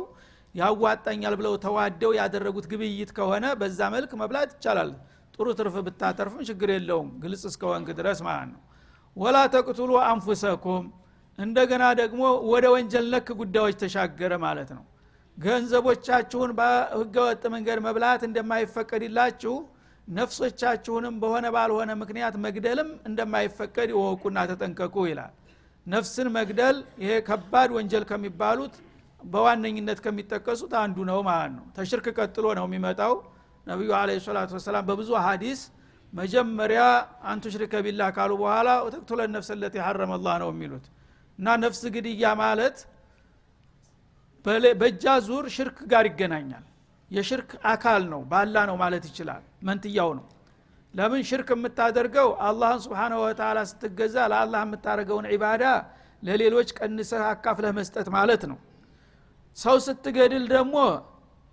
ያዋጣኛል 0.55 1.35
ብለው 1.41 1.55
ተዋደው 1.65 2.13
ያደረጉት 2.19 2.67
ግብይት 2.73 3.11
ከሆነ 3.19 3.47
በዛ 3.61 3.81
መልክ 3.95 4.13
መብላት 4.21 4.51
ይቻላል። 4.55 4.91
ጥሩ 5.35 5.49
ትርፍ 5.59 5.75
ብታተርፍም 5.87 6.43
ችግር 6.49 6.71
የለውም። 6.75 7.09
ግልጽ 7.23 7.43
እስከሆንክ 7.51 7.89
ድረስ 7.99 8.19
ማለት 8.27 8.49
ነው። 8.55 8.61
ወላ 9.17 9.37
ተቅቱሉ 9.55 9.93
አንፉሰኩም 10.07 10.85
እንደገና 11.39 11.85
ደግሞ 12.01 12.23
ወደ 12.51 12.65
ወንጀል 12.75 13.07
ነክ 13.13 13.29
ጉዳዮች 13.41 13.77
ተሻገረ 13.83 14.33
ማለት 14.45 14.71
ነው። 14.77 14.85
ገንዘቦቻችሁን 15.39 16.51
በህገወጥ 16.59 17.43
መንገድ 17.55 17.79
መብላት 17.87 18.23
እንደማይፈቀድላችሁ 18.29 19.55
ነፍሶቻችሁንም 20.09 21.15
በሆነ 21.23 21.47
ባልሆነ 21.55 21.91
ምክንያት 22.01 22.35
መግደልም 22.45 22.89
እንደማይፈቀድ 23.09 23.89
ይወቁና 23.95 24.39
ተጠንቀቁ 24.51 24.97
ይላል። 25.11 25.33
ነፍስን 25.87 26.29
መግደል 26.37 26.77
ይሄ 27.03 27.13
ከባድ 27.29 27.71
ወንጀል 27.77 28.05
ከሚባሉት 28.11 28.75
በዋነኝነት 29.25 29.99
ከሚጠቀሱት 30.05 30.73
አንዱ 30.81 30.97
ነው 31.11 31.19
ማለት 31.29 31.53
ነው። 31.57 31.65
ተሽርክ 31.77 32.07
ቀጥሎ 32.19 32.47
ነው 32.59 32.65
የሚመጣው። 32.69 33.15
ነቢዩ 33.67 33.91
አለ 33.99 34.11
ሰላቱ 34.25 34.51
ወሰላም 34.59 34.85
በብዙ 34.89 35.11
ሀዲስ 35.25 35.61
መጀመሪያ 36.13 36.83
አንቱ 37.31 37.45
ሽርከ 37.55 37.75
ቢላ 37.85 38.03
ካሉ 38.17 38.33
በኋላ 38.41 38.69
ተቅቱለ 38.95 39.21
ነፍስ 39.35 39.51
ለት 39.61 39.75
ሐረመ 39.87 40.13
ላህ 40.25 40.37
ነው 40.43 40.49
የሚሉት። 40.53 40.87
እና 41.39 41.49
ነፍስ 41.65 41.83
ግድያ 41.95 42.25
ማለት 42.41 42.79
በእጃ 44.81 45.05
ዙር 45.27 45.47
ሽርክ 45.57 45.79
ጋር 45.93 46.05
ይገናኛል። 46.11 46.65
የሽርክ 47.11 47.51
አካል 47.71 48.03
ነው 48.13 48.21
ባላ 48.31 48.57
ነው 48.71 48.77
ማለት 48.83 49.05
ይችላል። 49.11 49.43
መንትያው 49.69 50.11
ነው። 50.19 50.27
ለምን 50.95 51.23
ሽርክ 51.29 51.49
የምታደርገው? 51.55 52.29
አላህን 52.47 52.81
ስብሓነ 52.85 53.13
ወተላ 53.23 53.59
ስትገዛ 53.71 54.17
ለአላህ 54.33 54.61
የምታደርገውን 54.67 55.27
ዒባዳ 55.33 55.65
ለሌሎች 56.23 56.69
ቀንሰህ 56.79 57.23
አካፍለህ 57.31 57.73
መስጠት 57.79 58.09
ማለት 58.17 58.43
ነው 58.51 58.59
ሰው 59.57 59.77
ስትገድል 59.85 60.45
ደግሞ 60.55 60.77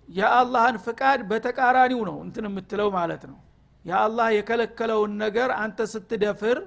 የአላህን 0.08 0.76
ፍቃድ 0.84 1.20
በተቃራኒው 1.30 2.00
ነው 2.08 2.16
እንትን 2.24 2.44
የምትለው 2.48 2.88
ማለት 2.96 3.22
ነው። 3.30 3.38
የአላህ 3.84 4.28
የከለከለውን 4.36 5.12
ነገር 5.24 5.50
አንተ 5.62 5.86
ስትደፍር 5.92 6.58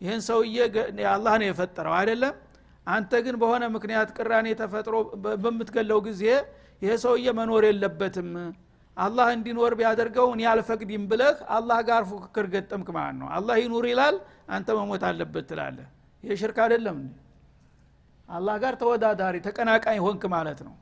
ይህን 0.00 0.22
ሰውዬ 0.28 0.56
አላህ 1.12 1.34
ነው 1.40 1.46
የፈጠረው 1.48 1.94
አይደለም? 1.98 2.34
አንተ 2.86 3.12
ግን 3.24 3.36
በሆነ 3.42 3.64
ምክንያት 3.76 4.08
ቅራኔ 4.16 4.48
ተፈጥሮ 4.60 4.96
በምትገለው 5.42 5.98
ጊዜ 6.08 6.22
ይሄ 6.82 6.92
ሰውዬ 7.04 7.26
መኖር 7.38 7.64
የለበትም። 7.68 8.30
አላህ 8.96 9.26
እንዲኖር 9.36 9.72
ቢያደርገው 9.78 10.26
እኔ 10.34 10.42
አልፈቅድም 10.50 11.04
ብለህ 11.10 11.38
አላህ 11.56 11.78
ጋር 11.88 12.02
ፉክክር 12.10 12.46
ገጠምክ 12.54 12.88
ማለት 12.96 13.16
ነው። 13.20 13.28
አላህ 13.36 13.56
ይኑር 13.62 13.86
ይላል 13.90 14.16
አንተ 14.48 14.68
መሞት 14.78 15.02
አለበት 15.08 15.46
ትላለህ። 15.50 15.88
ይህ 16.24 16.36
ሽርክ 16.40 16.58
አይደለም 16.64 16.98
አላህ 18.28 18.54
ጋር 18.62 18.74
ተወዳዳሪ 18.80 19.36
ተቀናቃኝ 19.46 19.98
ሆንክ 20.04 20.22
ማለት 20.32 20.60
ነው። 20.66 20.74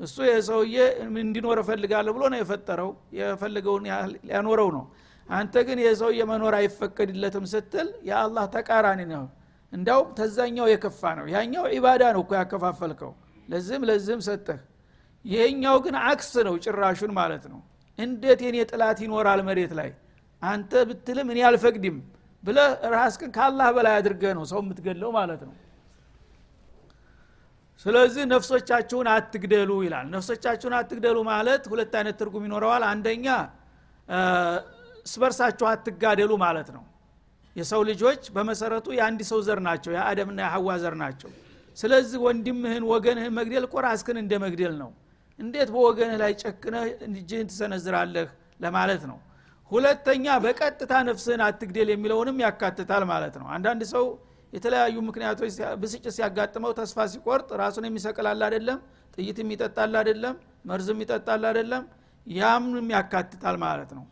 እሱ 0.00 0.16
የሰውዬ 0.28 0.76
እንዲኖር 1.20 1.58
እፈልጋለሁ 1.62 2.12
ብሎ 2.16 2.24
ነው 2.32 2.38
የፈጠረው። 2.40 2.90
የፈለገውን 3.18 3.84
ሊያኖረው 4.24 4.68
ነው። 4.76 4.84
አንተ 5.28 5.54
ግን 5.68 5.78
የሰውዬ 5.84 6.20
መኖር 6.30 6.54
አይፈቀድለትም 6.58 7.46
ስትል 7.52 7.88
የአላህ 8.08 8.44
ተቃራኒ 8.54 9.00
ነው። 9.12 9.24
እንዳውም 9.72 10.10
ተዛኛው 10.18 10.66
የከፋ 10.72 11.02
ነው። 11.18 11.26
ያኛው 11.34 11.64
ዒባዳ 11.74 12.02
ነው 12.16 12.22
እኮ 12.24 12.32
ያከፋፈልከው። 12.40 13.12
ለዚህም 13.48 13.82
ለዚህም 13.90 14.20
ሰጠህ። 14.28 14.60
ይሄኛው 15.24 15.76
ግን 15.84 15.96
አክስ 16.04 16.32
ነው 16.46 16.54
ጭራሹን 16.64 17.12
ማለት 17.18 17.44
ነው። 17.52 17.60
እንዴት 17.98 18.40
የኔ 18.46 18.56
ጥላት 18.70 18.98
ይኖራል 19.04 19.40
መሬት 19.48 19.72
ላይ? 19.78 19.90
አንተ 20.42 20.72
ብትልም 20.88 21.28
እኔ 21.32 21.38
አልፈቅድም 21.48 21.96
ብለህ 22.44 22.68
ራስክን 22.94 23.30
ከአላህ 23.36 23.68
በላይ 23.76 23.94
አድርገህ 24.00 24.32
ነው 24.38 24.44
ሰው 24.50 24.60
የምትገለው 24.62 25.10
ማለት 25.16 25.40
ነው 25.46 25.54
ስለዚህ 27.86 28.22
ነፍሶቻችሁን 28.32 29.08
አትግደሉ 29.12 29.70
ይላል። 29.84 30.06
ነፍሶቻችሁን 30.14 30.74
አትግደሉ 30.78 31.18
ማለት 31.28 31.64
ሁለት 31.72 31.92
አይነት 31.98 32.16
ትርጉም 32.20 32.44
ይኖረዋል። 32.48 32.84
አንደኛ 32.90 33.26
እስበርሳችሁ 35.06 35.66
አትጋደሉ 35.70 36.32
ማለት 36.44 36.68
ነው። 36.76 36.84
የሰው 37.56 37.82
ልጆች 37.90 38.22
በመሰረቱ 38.34 38.86
የአንድ 38.96 39.20
ሰው 39.30 39.38
ዘር 39.46 39.60
ናቸው 39.66 39.92
የአደምና 39.96 40.40
የሐዋ 40.44 40.74
ዘር 40.82 40.94
ናቸው። 41.02 41.30
ስለዚህ 41.76 42.18
ወንድምህን 42.26 42.84
ወገንህን 42.90 43.32
መግደል 43.38 43.64
እኮ 43.68 43.76
ራስክን 43.86 44.16
እንደ 44.22 44.34
መግደል 44.44 44.74
ነው። 44.82 44.90
እንዴት 45.38 45.68
በወገንህ 45.74 46.16
ላይ 46.22 46.32
ጨክነህ 46.42 46.84
እጅህን 47.08 47.48
ትሰነዝራለህ 47.50 48.28
ለማለት 48.60 49.02
ነው። 49.10 49.18
ሁለተኛ 49.70 50.26
በቀጥታ 50.44 50.92
ነፍስህን 51.08 51.42
አትግደል 51.46 51.88
የሚለውንም 51.92 52.38
ያካትታል 52.44 53.02
ማለት 53.10 53.34
ነው። 53.40 53.46
አንዳንድ 53.56 53.82
ሰው 53.92 54.04
የተለያዩ 54.52 54.96
ምክንያቶች 55.08 55.50
ብስጭት 55.80 56.12
ሲያጋጥመው 56.16 56.72
ተስፋ 56.78 57.06
ሲቆርጥ 57.12 57.48
ራሱን 57.62 57.84
የሚሰቅላል 57.88 58.42
አይደለም 58.46 58.78
ጥይት 59.16 59.38
የሚጠጣል 59.42 59.94
አይደለም 60.00 60.34
መርዝም 60.68 61.00
ይጠጣል 61.04 61.42
አይደለም። 61.50 61.82
ያምንም 62.26 62.88
ያካትታል 62.94 63.56
ማለት 63.64 63.90
ነው። 63.98 64.04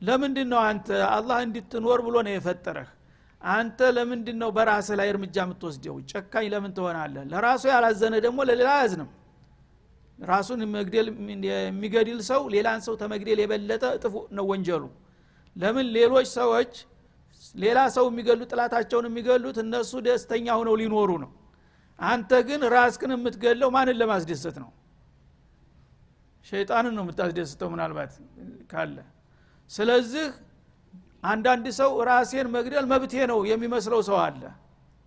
ለምንድን 0.00 0.48
ነው 0.52 0.60
አንተ 0.68 0.88
አላህ 1.14 1.38
እንድትኖር 1.46 2.00
ብሎ 2.06 2.16
ነው 2.26 2.32
የፈጠረህ? 2.34 2.88
አንተ 3.42 3.78
ለምንድን 3.96 4.36
ነው 4.42 4.50
በራስህ 4.56 4.96
ላይ 5.00 5.08
እርምጃ 5.12 5.36
የምትወስደው? 5.44 5.96
ጨካኝ 6.10 6.46
ለምን 6.52 6.72
ትሆናለህ? 6.76 7.24
ለራሱ 7.32 7.62
ያላዘነ 7.72 8.14
ደግሞ 8.26 8.38
ለሌላ 8.48 8.70
አያዝንም። 8.76 9.10
ራሱን 10.18 10.60
የሚገድል 10.64 12.18
ሰው 12.28 12.42
ሌላን 12.54 12.80
ሰው 12.86 12.94
ተመግደል 13.02 13.40
የበለጠ 13.42 13.84
እጥፉ 13.96 14.14
ነው 14.36 14.44
ወንጀሉ። 14.52 14.84
ለምን 15.56 15.86
ሌሎች 15.96 16.28
ሰዎች 16.38 16.72
ሌላ 17.54 17.78
ሰው 17.96 18.04
የሚገሉ 18.10 18.40
ጥላታቸውን 18.50 19.06
የሚገሉት 19.08 19.56
እነሱ 19.62 19.92
ደስተኛ 20.06 20.46
ሆነው 20.58 20.74
ሊኖሩ 20.80 21.10
ነው። 21.24 21.30
አንተ 21.98 22.30
ግን 22.48 22.62
ራስክን 22.74 23.12
የምትገለው 23.14 23.68
ማንን 23.76 23.96
ለማስደሰት 24.00 24.56
ነው? 24.62 24.70
ሸይጣንን 26.46 26.92
ነው 26.96 27.02
የምታስደስተው 27.04 27.68
ምናልባት 27.74 28.12
ካለ። 28.72 28.96
ስለዚህ 29.70 30.26
አንዳንድ 31.24 31.66
ሰው 31.78 31.90
ራሴን 32.08 32.48
መግደል 32.56 32.84
መብቴ 32.92 33.14
ነው 33.30 33.38
የሚመስለው 33.50 34.00
ሰው 34.08 34.18
አለ። 34.24 34.42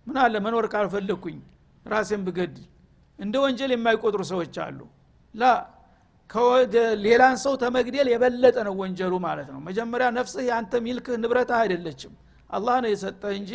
ምን 0.06 0.16
አለ? 0.24 0.34
መኖር 0.46 0.66
ካልፈለግኩኝ 0.74 1.38
ራሴን 1.86 2.22
ብገድል። 2.26 2.66
እንደ 3.18 3.34
ወንጀል 3.44 3.70
የማይቆጥሩ 3.74 4.22
ሰዎች 4.32 4.54
አሉ። 4.64 4.80
ላ 5.34 5.44
ሌላን 7.04 7.36
ሰው 7.44 7.54
ተመግደል 7.62 8.08
የበለጠ 8.12 8.56
ነው 8.66 8.74
ወንጀሉ 8.80 9.14
ማለት 9.24 9.48
ነው። 9.54 9.60
መጀመሪያ 9.68 10.06
ነፍስህ 10.18 10.42
የአንተ 10.48 10.72
ሚልክህ 10.84 11.16
ንብረትህ 11.22 11.56
አይደለችም 11.60 12.12
አላህ 12.50 12.76
ነው 12.84 12.90
የሰጠህ 12.92 13.32
እንጂ 13.38 13.52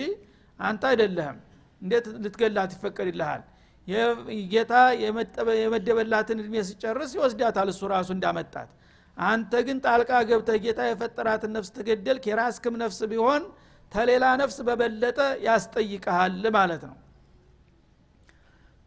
አንተ 0.59 0.83
አይደለህም። 0.91 1.37
እንዴት 1.81 2.05
ልትገላት 2.23 2.71
ይፈቀድልሃል? 2.75 3.41
ጌታ 4.51 4.73
የመደበላትን 5.61 6.37
እድሜ 6.43 6.55
ሲጨርስ 6.69 7.11
ይወስዳታል 7.17 7.69
እሱ 7.73 7.81
ራሱ 7.93 8.09
እንዳመጣት። 8.15 8.69
አንተ 9.17 9.51
ግን 9.67 9.77
ጣልቃ 9.85 10.11
ገብተህ 10.29 10.57
ጌታ 10.63 10.81
የፈጠራትን 10.87 11.51
ነፍስ 11.57 11.69
ተገደልክ። 11.75 12.23
የራስክም 12.29 12.75
ነፍስ 12.83 12.99
ቢሆን 13.11 13.43
ተሌላ 13.91 14.25
ነፍስ 14.41 14.57
በበለጠ 14.67 15.19
ያስጠይቀሃል 15.45 16.43
ማለት 16.55 16.83
ነው። 16.89 16.95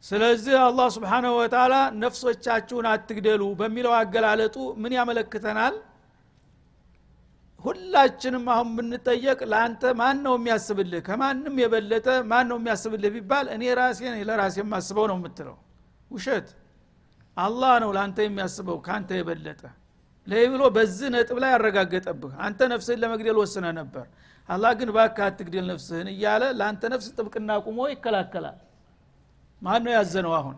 ስለዚህ 0.04 0.56
አላህ 0.64 0.88
ስብሓናሁ 0.96 1.32
ወተላ 1.38 1.74
ነፍሶቻችሁን 2.02 2.86
አትግደሉ 2.90 3.42
በሚለው 3.60 3.94
አገላለጡ 4.00 4.56
ምን 4.82 4.92
ያመለክተናል 4.98 5.74
ሁላችንም 7.64 8.44
አሁን 8.52 8.68
ብንጠየቅ 8.76 9.38
ለአንተ 9.52 9.82
ማን 10.00 10.18
ነው 10.24 10.34
የሚያስብልህ? 10.38 11.00
ከማንም 11.06 11.54
የበለጠ 11.62 12.06
ማን 12.30 12.46
ነው 12.50 12.56
የሚያስብልህ 12.60 13.10
ቢባል 13.16 13.46
እኔ 13.54 13.62
ራሴ 13.78 14.00
ለራሴ 14.28 14.56
የማስበው 14.62 15.06
ነው 15.10 15.16
የምትለው። 15.18 15.56
ውሸት። 16.10 16.48
አላህ 17.36 17.72
ነው 17.82 17.90
ለአንተ 17.96 18.18
የሚያስበው 18.26 18.78
ከአንተ 18.86 19.10
የበለጠ። 19.18 19.62
ለይ 20.26 20.44
ብሎ 20.52 20.62
በዚህ 20.76 21.08
ነጥብ 21.14 21.36
ላይ 21.42 21.50
ያረጋገጠብህ 21.54 22.32
አንተ 22.46 22.60
ነፍስህን 22.72 22.98
ለመግደል 23.02 23.36
ወስነ 23.42 23.66
ነበር። 23.78 24.06
አላህ 24.48 24.72
ግን 24.78 24.90
ባካ 24.96 25.18
አትግደል 25.28 25.66
ነፍስህን 25.72 26.08
እያለ 26.12 26.42
ለአንተ 26.58 26.82
ነፍስ 26.92 27.06
ጥብቅና 27.16 27.50
ቁሞ 27.66 27.78
ይከላከላል። 27.92 28.58
ማን 29.62 29.80
ነው 29.86 29.92
ያዘነው 29.96 30.32
አሁን? 30.38 30.56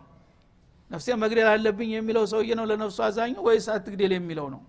ነፍሴን 0.91 1.17
መግደል 1.23 1.47
አለብኝ 1.51 1.89
የሚለው 1.97 2.23
ሰውዬ 2.31 2.51
ነው 2.59 2.65
ለነፍሱ 2.71 2.99
አዛኙ 3.07 3.35
ወይስ 3.47 3.67
አትግደል 3.75 4.13
የሚለው 4.17 4.47
ነው 4.53 4.61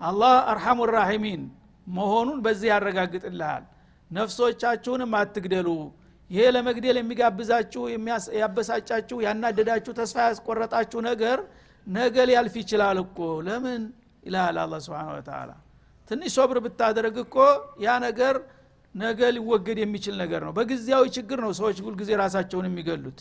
አላህ 0.00 0.34
አርሐሙ 0.52 0.78
ራሒሚን 0.92 1.42
መሆኑን 1.86 2.38
በዚህ 2.44 2.68
ያረጋግጥልሃል። 2.72 3.64
ነፍሶቻችሁንም 4.10 5.12
አትግደሉ። 5.18 5.68
ይሄ 6.30 6.44
ለመግደል 6.54 6.96
የሚጋብዛችሁ 7.00 7.82
ያበሳጫችሁ 8.40 9.16
ያናደዳችሁ 9.26 9.92
ተስፋ 9.98 10.16
ያስቆረጣችሁ 10.28 11.00
ነገር 11.08 11.38
ነገ 11.86 12.16
ሊያልፍ 12.28 12.54
ይችላል 12.62 12.98
እኮ። 13.04 13.18
ለምን? 13.46 13.82
ይልሃል 14.24 14.56
አላ 14.62 14.74
ስብን 14.84 15.08
ወተላ 15.12 15.50
ትንሽ 16.10 16.30
ሶብር 16.36 16.58
ብታደረግ 16.64 17.16
እኮ 17.24 17.36
ያ 17.84 17.94
ነገር 18.06 18.34
ነገ 18.94 19.20
ሊወገድ 19.36 19.78
የሚችል 19.82 20.14
ነገር 20.22 20.40
ነው። 20.46 20.52
በጊዜያዊ 20.56 21.04
ችግር 21.16 21.38
ነው 21.44 21.52
ሰዎች 21.60 21.78
ሁልጊዜ 21.86 22.10
ራሳቸውን 22.22 22.66
የሚገሉት 22.68 23.18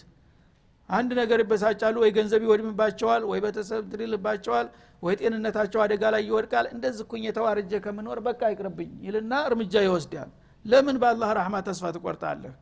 አንድ 0.89 1.11
ነገር 1.19 1.39
ይበሳጫሉ 1.43 1.95
ወይ 2.03 2.11
ገንዘብ 2.17 2.41
ይወድምባቸዋል 2.45 3.21
ወይ 3.29 3.39
ቤተሰብ 3.45 3.83
ትሪልባቸዋል 3.91 4.67
ወይ 5.03 5.13
ጤንነታቸው 5.21 5.79
አደጋ 5.85 6.03
ላይ 6.13 6.21
ይወድቃል። 6.27 6.65
እንደዚህ 6.73 7.05
ኩኝ 7.11 7.23
የተዋርጀ 7.29 7.73
ከምኖር 7.85 8.19
በቃ 8.27 8.41
አይቅርብኝ 8.49 8.91
ይልና 9.07 9.33
እርምጃ 9.49 9.73
ይወስዳል። 9.85 10.29
ለምን 10.65 10.97
በአላህ 11.01 11.29
ረሕማ 11.39 11.55
ተስፋ 11.67 11.85
ትቆርጣለህ? 11.95 12.53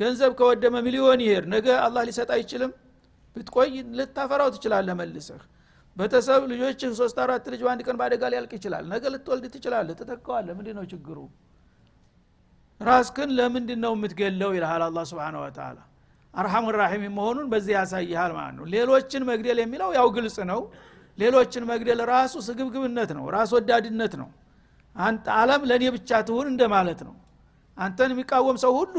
ገንዘብ 0.00 0.32
ከወደመ 0.38 0.76
ሚሊዮን 0.86 1.20
ይሄድ 1.24 1.44
ነገ 1.52 1.66
አላህ 1.84 2.02
ሊሰጥ 2.08 2.30
አይችልም። 2.36 2.72
ብትቆይ 3.36 3.68
ልታፈራው 3.98 4.48
ትችላለህ 4.54 4.94
መልሰህ። 5.00 5.42
ቤተሰብ 5.96 6.42
ልጆችህ 6.52 6.92
ሶስት 7.00 7.16
አራት 7.24 7.44
ልጅ 7.52 7.60
በአንድ 7.66 7.82
ቀን 7.86 7.96
በአደጋ 8.00 8.22
ሊያልቅ 8.32 8.52
ይችላል። 8.58 8.84
ነገ 8.92 9.04
ልትወልድ 9.14 9.44
ትችላለህ። 9.54 9.96
ትተካዋለህ። 10.00 10.54
ምንድ 10.58 10.68
ነው 10.78 10.84
ችግሩ? 10.92 11.18
ራስክን 12.80 13.30
ለምንድን 13.38 13.80
ነው 13.84 13.92
የምትገለው? 13.96 14.50
ይልሃል 14.56 14.82
አላ 14.86 14.98
ስብን 15.10 15.36
ወተላ 15.42 15.78
አርሐሙ 16.34 16.64
ራሒም 16.76 17.04
መሆኑን 17.16 17.46
በዚህ 17.52 17.72
ያሳይሃል 17.78 18.32
ማለት 18.36 18.54
ነው። 18.58 18.64
ሌሎችን 18.74 19.22
መግደል 19.30 19.58
የሚለው 19.62 19.90
ያው 19.98 20.06
ግልጽ 20.16 20.36
ነው። 20.50 20.60
ሌሎችን 21.18 21.64
መግደል 21.70 22.00
ራሱ 22.10 22.34
ስግብግብነት 22.46 23.10
ነው 23.16 23.24
ራስ 23.34 23.50
ወዳድነት 23.56 24.14
ነው። 24.22 24.28
አንተ 24.96 25.26
አለም 25.40 25.62
ለእኔ 25.70 25.84
ብቻ 25.96 26.10
ትሁን 26.28 26.46
እንደማለት 26.52 27.00
ነው። 27.08 27.14
አንተን 27.76 28.10
የሚቃወም 28.14 28.56
ሰው 28.62 28.72
ሁሉ 28.78 28.94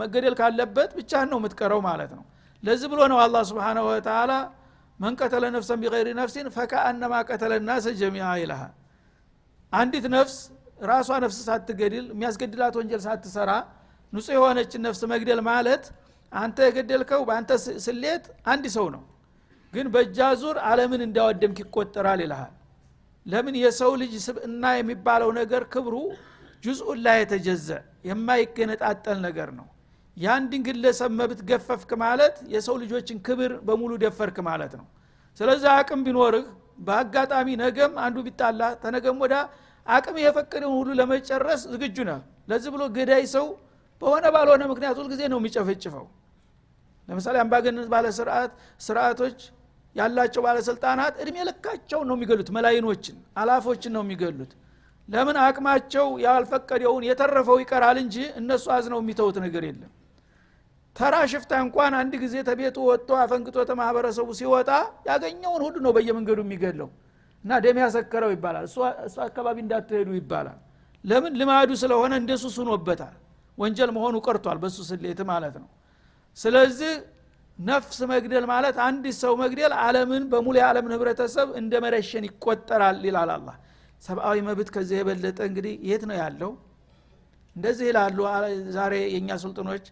መገደል 0.00 0.34
ካለበት 0.40 0.90
ብቻህን 0.98 1.28
ነው 1.32 1.38
የምትቀረው 1.40 1.80
ማለት 1.86 2.10
ነው። 2.18 2.24
ለዚህ 2.62 2.88
ብሎ 2.92 3.00
ነው 3.12 3.18
አላህ 3.24 3.42
ስብሓናሁ 3.50 3.84
ወተላ 3.90 4.32
መን 4.98 5.14
ቀተለ 5.20 5.44
ነፍሰን 5.54 5.78
ቢገይሪ 5.82 6.08
ነፍሲን 6.18 6.48
ፈከአነማ 6.56 7.14
ቀተለ 7.28 7.52
ናሰ 7.68 7.86
ጀሚዓ 8.00 8.26
ይልሃል። 8.40 8.72
አንዲት 9.72 10.06
ነፍስ 10.16 10.36
ራሷ 10.90 11.10
ነፍስ 11.24 11.38
ሳትገድል 11.46 12.06
የሚያስገድላት 12.12 12.74
ወንጀል 12.80 13.00
ሳትሰራ 13.06 13.50
ንጹህ 14.12 14.34
የሆነችን 14.36 14.82
ነፍስ 14.86 15.00
መግደል 15.12 15.40
ማለት 15.48 15.84
አንተ 16.32 16.58
የገደልከው 16.66 17.22
በአንተ 17.28 17.50
ስሌት 17.86 18.24
አንድ 18.52 18.64
ሰው 18.76 18.86
ነው። 18.94 19.02
ግን 19.74 19.86
በእጃ 19.94 20.18
ዙር 20.40 20.56
አለምን 20.68 21.02
እንዳወደምክ 21.06 21.58
ይቆጠራል 21.62 22.20
ይልሃል። 22.24 22.52
ለምን 23.26 23.54
የሰው 23.62 23.92
ልጅ 24.00 24.12
ስብእና 24.24 24.64
የሚባለው 24.76 25.30
ነገር 25.40 25.62
ክብሩ 25.74 25.94
ጁዝኡን 26.64 26.98
ላይ 27.06 27.16
የተጀዘ 27.20 27.68
የማይገነጣጠል 28.08 29.18
ነገር 29.26 29.48
ነው። 29.58 29.66
የአንድን 30.16 30.62
ግለሰብ 30.66 31.10
መብት 31.20 31.40
ገፈፍክ 31.50 31.90
ማለት 32.02 32.34
የሰው 32.54 32.76
ልጆችን 32.82 33.18
ክብር 33.26 33.52
በሙሉ 33.66 33.92
ደፈርክ 34.02 34.38
ማለት 34.48 34.72
ነው። 34.80 34.86
ስለዚህ 35.40 35.68
አቅም 35.76 36.00
ቢኖርህ 36.06 36.46
በአጋጣሚ 36.78 37.48
ነገም 37.62 37.92
አንዱ 38.04 38.18
ቢጣላ 38.26 38.62
ተነገም 38.82 39.18
ወዳ 39.24 39.34
አቅም 39.86 40.16
የፈቀደውን 40.22 40.76
ሁሉ 40.80 40.90
ለመጨረስ 41.00 41.62
ዝግጁ 41.72 41.96
ነህ። 42.08 42.20
ለዚህ 42.50 42.70
ብሎ 42.74 42.82
ገዳይ 42.96 43.24
ሰው 43.34 43.46
በሆነ 44.02 44.24
ባልሆነ 44.34 44.62
ምክንያት 44.70 44.96
ሁልጊዜ 45.00 45.22
ነው 45.32 45.38
የሚጨፈጭፈው። 45.40 46.06
ለምሳሌ 47.08 47.36
አምባገነን 47.42 47.88
ባለስርዓት 47.92 48.52
ስርዓቶች 48.80 49.38
ያላቸው 49.96 50.42
ባለስልጣናት 50.46 51.14
እድሜ 51.22 51.36
ልካቸውን 51.48 52.06
ነው 52.10 52.16
የሚገሉት 52.18 52.48
መላይኖችን 52.56 53.16
አላፎችን 53.40 53.92
ነው 53.96 54.02
የሚገሉት። 54.04 54.52
ለምን 55.08 55.36
አቅማቸው 55.44 56.06
ያልፈቀደውን 56.24 57.04
የተረፈው 57.08 57.56
ይቀራል 57.62 57.96
እንጂ 58.02 58.16
እነሱ 58.40 58.64
አዝነው 58.76 59.00
የሚተውት 59.02 59.36
ነገር 59.44 59.64
የለም። 59.68 59.92
ተራ 60.96 61.14
ሽፍታ 61.32 61.52
እንኳን 61.64 61.92
አንድ 62.00 62.14
ጊዜ 62.22 62.34
ተቤቱ 62.48 62.78
ወጥቶ 62.88 63.10
አፈንግጦ 63.20 63.56
ተማህበረሰቡ 63.70 64.28
ሲወጣ 64.40 64.70
ያገኘውን 65.08 65.62
ሁሉ 65.66 65.76
ነው 65.86 65.92
በየመንገዱ 65.96 66.40
የሚገለው 66.44 66.88
እና 67.44 67.52
ደም 67.64 67.78
ያሰከረው 67.82 68.30
ይባላል። 68.34 68.64
እሱ 68.68 68.78
አካባቢ 69.26 69.56
እንዳትሄዱ 69.64 70.08
ይባላል። 70.18 70.58
ለምን? 71.04 71.32
ልማዱ 71.40 71.70
ስለሆነ 71.82 72.12
እንደሱ 72.20 72.44
ሱኖበታል 72.56 73.14
ወንጀል 73.58 73.90
መሆኑ 73.96 74.16
ቀርቷል 74.26 74.58
በሱ 74.62 74.78
ስሌት 74.88 75.20
ማለት 75.30 75.54
ነው። 75.62 75.68
ስለዚህ 76.38 76.92
ነፍስ 77.58 77.98
መግደል 78.12 78.44
ማለት 78.50 78.76
አንድ 78.86 79.04
ሰው 79.18 79.32
መግደል 79.42 79.72
አለምን 79.82 80.22
በሙሉ 80.32 80.54
የዓለምን 80.60 80.92
ህብረተሰብ 80.96 81.48
እንደ 81.60 81.72
መረሸን 81.84 82.24
ይቆጠራል 82.28 83.00
ይላል 83.08 83.30
አላ 83.34 83.48
ሰብአዊ 84.02 84.38
መብት 84.46 84.68
ከዚህ 84.74 84.96
የበለጠ 85.00 85.38
እንግዲህ 85.48 85.74
የት 85.88 86.04
ነው 86.10 86.16
ያለው? 86.22 86.52
እንደዚህ 87.56 87.86
ይላሉ 87.90 88.18
ዛሬ 88.76 88.94
የእኛ 89.06 89.30
ሱልጥኖች 89.42 89.84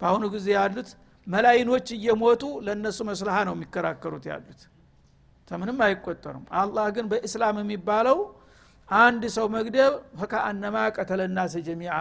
በአሁኑ 0.00 0.24
ጊዜ 0.34 0.46
ያሉት 0.56 0.88
መላይኖች 1.26 1.86
እየሞቱ 1.96 2.42
ለእነሱ 2.66 2.98
መስልሃ 3.08 3.36
ነው 3.48 3.54
የሚከራከሩት 3.56 4.24
ያሉት። 4.32 4.60
ተምንም 5.50 5.78
አይቆጠሩም። 5.86 6.44
አላህ 6.60 6.86
ግን 6.96 7.06
በእስላም 7.12 7.56
የሚባለው 7.62 8.18
አንድ 8.88 9.22
ሰው 9.36 9.46
መግደል 9.54 9.92
ፈከአነማ 10.20 10.76
ቀተለናሰ 10.96 11.54
ጀሚዓ 11.68 11.94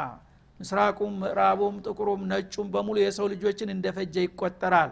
ምስራቁም 0.59 1.13
ምዕራቡም 1.21 1.75
ጥቁሩም 1.85 2.21
ነጩም 2.31 2.67
በሙሉ 2.73 2.97
የሰው 3.01 3.25
ልጆችን 3.33 3.73
እንደፈጀ 3.73 4.15
ይቆጠራል። 4.25 4.91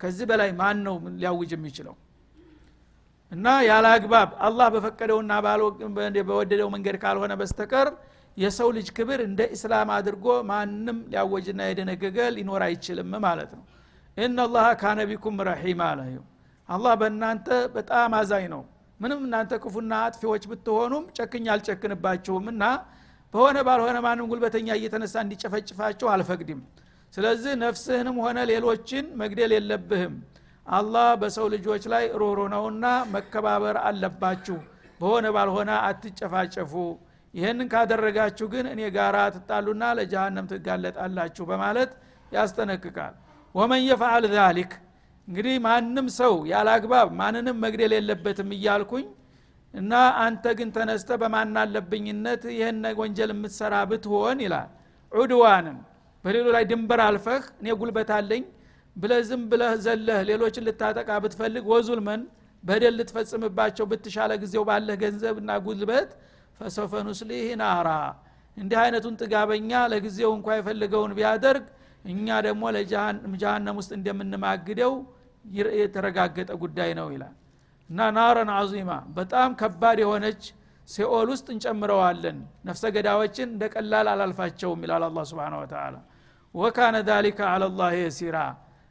ከዚህ 0.00 0.24
በላይ 0.30 0.50
ማን 0.58 0.78
ነው 0.86 0.96
ሊያውጅ 1.14 1.50
የሚችለው? 1.56 1.94
እና 3.32 3.46
ያለ 3.66 3.86
አግባብ 3.96 4.30
አላህ 4.46 4.66
በፈቀደውና 4.74 5.32
በወደደው 6.28 6.68
መንገድ 6.74 6.96
ካልሆነ 7.02 7.32
በስተቀር 7.40 7.88
የሰው 8.36 8.68
ልጅ 8.76 8.88
ክብር 8.96 9.20
እንደ 9.26 9.40
ኢስላም 9.54 9.88
አድርጎ 9.96 10.26
ማንም 10.50 10.98
ሊያወጅና 11.10 11.60
የደነገገ 11.68 12.18
ሊኖር 12.36 12.62
አይችልም 12.66 13.12
ማለት 13.26 13.50
ነው። 13.58 13.64
ኢናላሃ 14.16 14.66
ካነ 14.80 15.00
ቢኩም 15.10 15.36
ረሒማ 15.48 15.82
አለ 15.92 16.00
አላህ 16.68 16.92
በእናንተ 17.00 17.46
በጣም 17.74 18.12
አዛኝ 18.18 18.44
ነው። 18.54 18.62
ምንም 19.00 19.20
እናንተ 19.26 19.52
ክፉና 19.62 19.94
አጥፊዎች 20.06 20.44
ብትሆኑም 20.50 21.04
ጨክኝ 21.16 21.46
አልጨክንባችሁም 21.54 22.44
እና 22.52 22.64
በሆነ 23.34 23.58
ባልሆነ 23.66 23.98
ማንም 24.04 24.26
ጉልበተኛ 24.30 24.68
እየተነሳ 24.78 25.14
እንዲጨፈጭፋችሁ 25.24 26.06
አልፈቅድም። 26.12 26.60
ስለዚህ 27.14 27.52
ነፍስህንም 27.62 28.16
ሆነ 28.24 28.38
ሌሎችን 28.50 29.04
መግደል 29.20 29.52
የለብህም። 29.56 30.14
አላህ 30.66 31.08
በሰው 31.22 31.46
ልጆች 31.54 31.82
ላይ 31.92 32.04
ሮሮ 32.20 32.40
ነውና 32.52 32.84
መከባበር 33.14 33.76
አለባችሁ። 33.88 34.58
በሆነ 35.00 35.26
ባልሆነ 35.36 35.70
አትጨፋጨፉ። 35.88 36.72
ይህንን 37.34 37.68
ካደረጋችሁ 37.72 38.46
ግን 38.52 38.66
እኔ 38.72 38.80
ጋር 38.96 39.16
ትጣሉና 39.36 39.84
ለጀሃነም 39.98 40.46
ትጋለጣላችሁ 40.52 41.44
በማለት 41.50 41.90
ያስጠነቅቃል። 42.32 43.14
ወመን 43.54 43.82
የፈዓል 43.88 44.24
ዛሊክ 44.34 44.72
እንግዲህ 45.28 45.54
ማንም 45.66 46.06
ሰው 46.18 46.34
ያለ 46.50 46.68
አግባብ 46.76 47.08
ማንንም 47.20 47.58
መግደል 47.64 47.92
የለበትም 47.96 48.50
እያልኩኝ 48.56 49.04
እና 49.74 49.92
አንተ 50.24 50.44
ግን 50.58 50.68
ተነስተ 50.76 51.10
በማናለብኝነት 51.22 52.42
ይህን 52.56 52.84
ወንጀል 53.00 53.30
የምትሰራ 53.34 53.74
ብትሆን 53.90 54.40
ይላል። 54.44 54.68
ዑድዋንን 55.12 55.78
በሌሎ 56.24 56.46
ላይ 56.56 56.64
ድንበር 56.70 57.00
አልፈህ 57.06 57.42
እኔ 57.60 57.66
ጉልበት 57.80 58.10
አለኝ 58.16 58.44
ብለህ 58.96 59.20
ዝም 59.28 59.42
ብለህ 59.50 59.72
ዘለህ 59.84 60.18
ሌሎችን 60.28 60.64
ልታጠቃ 60.68 61.10
ብትፈልግ 61.24 61.64
ወዙልመን 61.72 62.20
በደል 62.64 62.94
ልትፈጽምባቸው 62.98 63.84
ብትሻለ 63.90 64.32
ጊዜው 64.42 64.62
ባለህ 64.68 64.96
ገንዘብና 65.02 65.50
ጉልበት 65.66 66.10
ፈሰፈ 66.60 66.92
ናራ 67.62 67.88
እንዲህ 68.56 68.78
አይነቱን 68.82 69.14
ጥጋበኛ 69.22 69.70
ለጊዜው 69.92 70.30
እንኳ 70.36 70.48
የፈለገውን 70.58 71.12
ቢያደርግ 71.18 71.64
እኛ 72.04 72.26
ደግሞ 72.46 72.62
ለጀሃነም 72.76 73.76
ውስጥ 73.80 73.92
እንደምንማግደው 73.98 74.92
የተረጋገጠ 75.78 76.50
ጉዳይ 76.62 76.90
ነው 76.98 77.08
ይላል 77.14 77.34
እና 77.90 78.00
ናረን 78.16 78.50
አዚማ 78.54 78.90
በጣም 79.16 79.50
ከባድ 79.60 79.98
የሆነች 80.02 80.42
ሲኦል 80.88 81.28
ውስጥ 81.32 81.46
እንጨምረዋለን። 81.54 82.38
ነፍሰ 82.66 82.84
ገዳዎችን 82.94 83.48
እንደ 83.52 83.64
ቀላል 83.74 84.08
አላልፋቸውም 84.12 84.80
ይላል 84.84 85.04
አላ 85.06 85.20
ስብን 85.30 85.54
ወተላ 85.60 85.94
ወካነ 86.54 86.96
ዛሊከ 87.08 87.40
አላላህ 87.52 87.92
የሲራ 87.98 88.38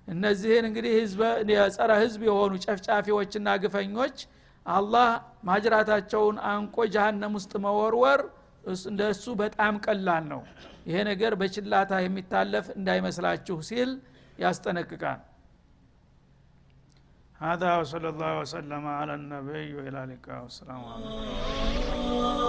እነዚህን 0.07 0.65
እንግዲህ 0.69 0.93
የጸረ 1.53 1.91
ህዝብ 2.01 2.21
የሆኑ 2.29 2.53
ጨፍጫፊዎችና 2.65 3.49
ግፈኞች 3.63 4.17
አላህ 4.65 5.09
ማጅራታቸውን 5.47 6.37
አንቆ 6.51 6.85
ጀሃነም 6.93 7.35
ውስጥ 7.39 7.53
መወርወር 7.65 8.21
እንደሱ 8.89 9.23
በጣም 9.41 9.73
ቀላል 9.85 10.25
ነው። 10.31 10.41
ይሄ 10.87 10.97
ነገር 11.09 11.33
በችላታ 11.39 11.93
የሚታለፍ 12.03 12.67
እንዳይመስላችሁ 12.77 13.57
ሲል 13.69 13.91
ያስጠነቅቃል 14.39 15.19
هذا 17.42 17.76
وصلى 17.76 18.08
الله 18.08 18.38
وسلم 18.38 18.86
على 18.86 19.14
النبي 19.14 19.74
وإلى 19.74 20.04
اللقاء 20.04 20.42
والسلام 20.42 20.84
عليكم 20.84 22.41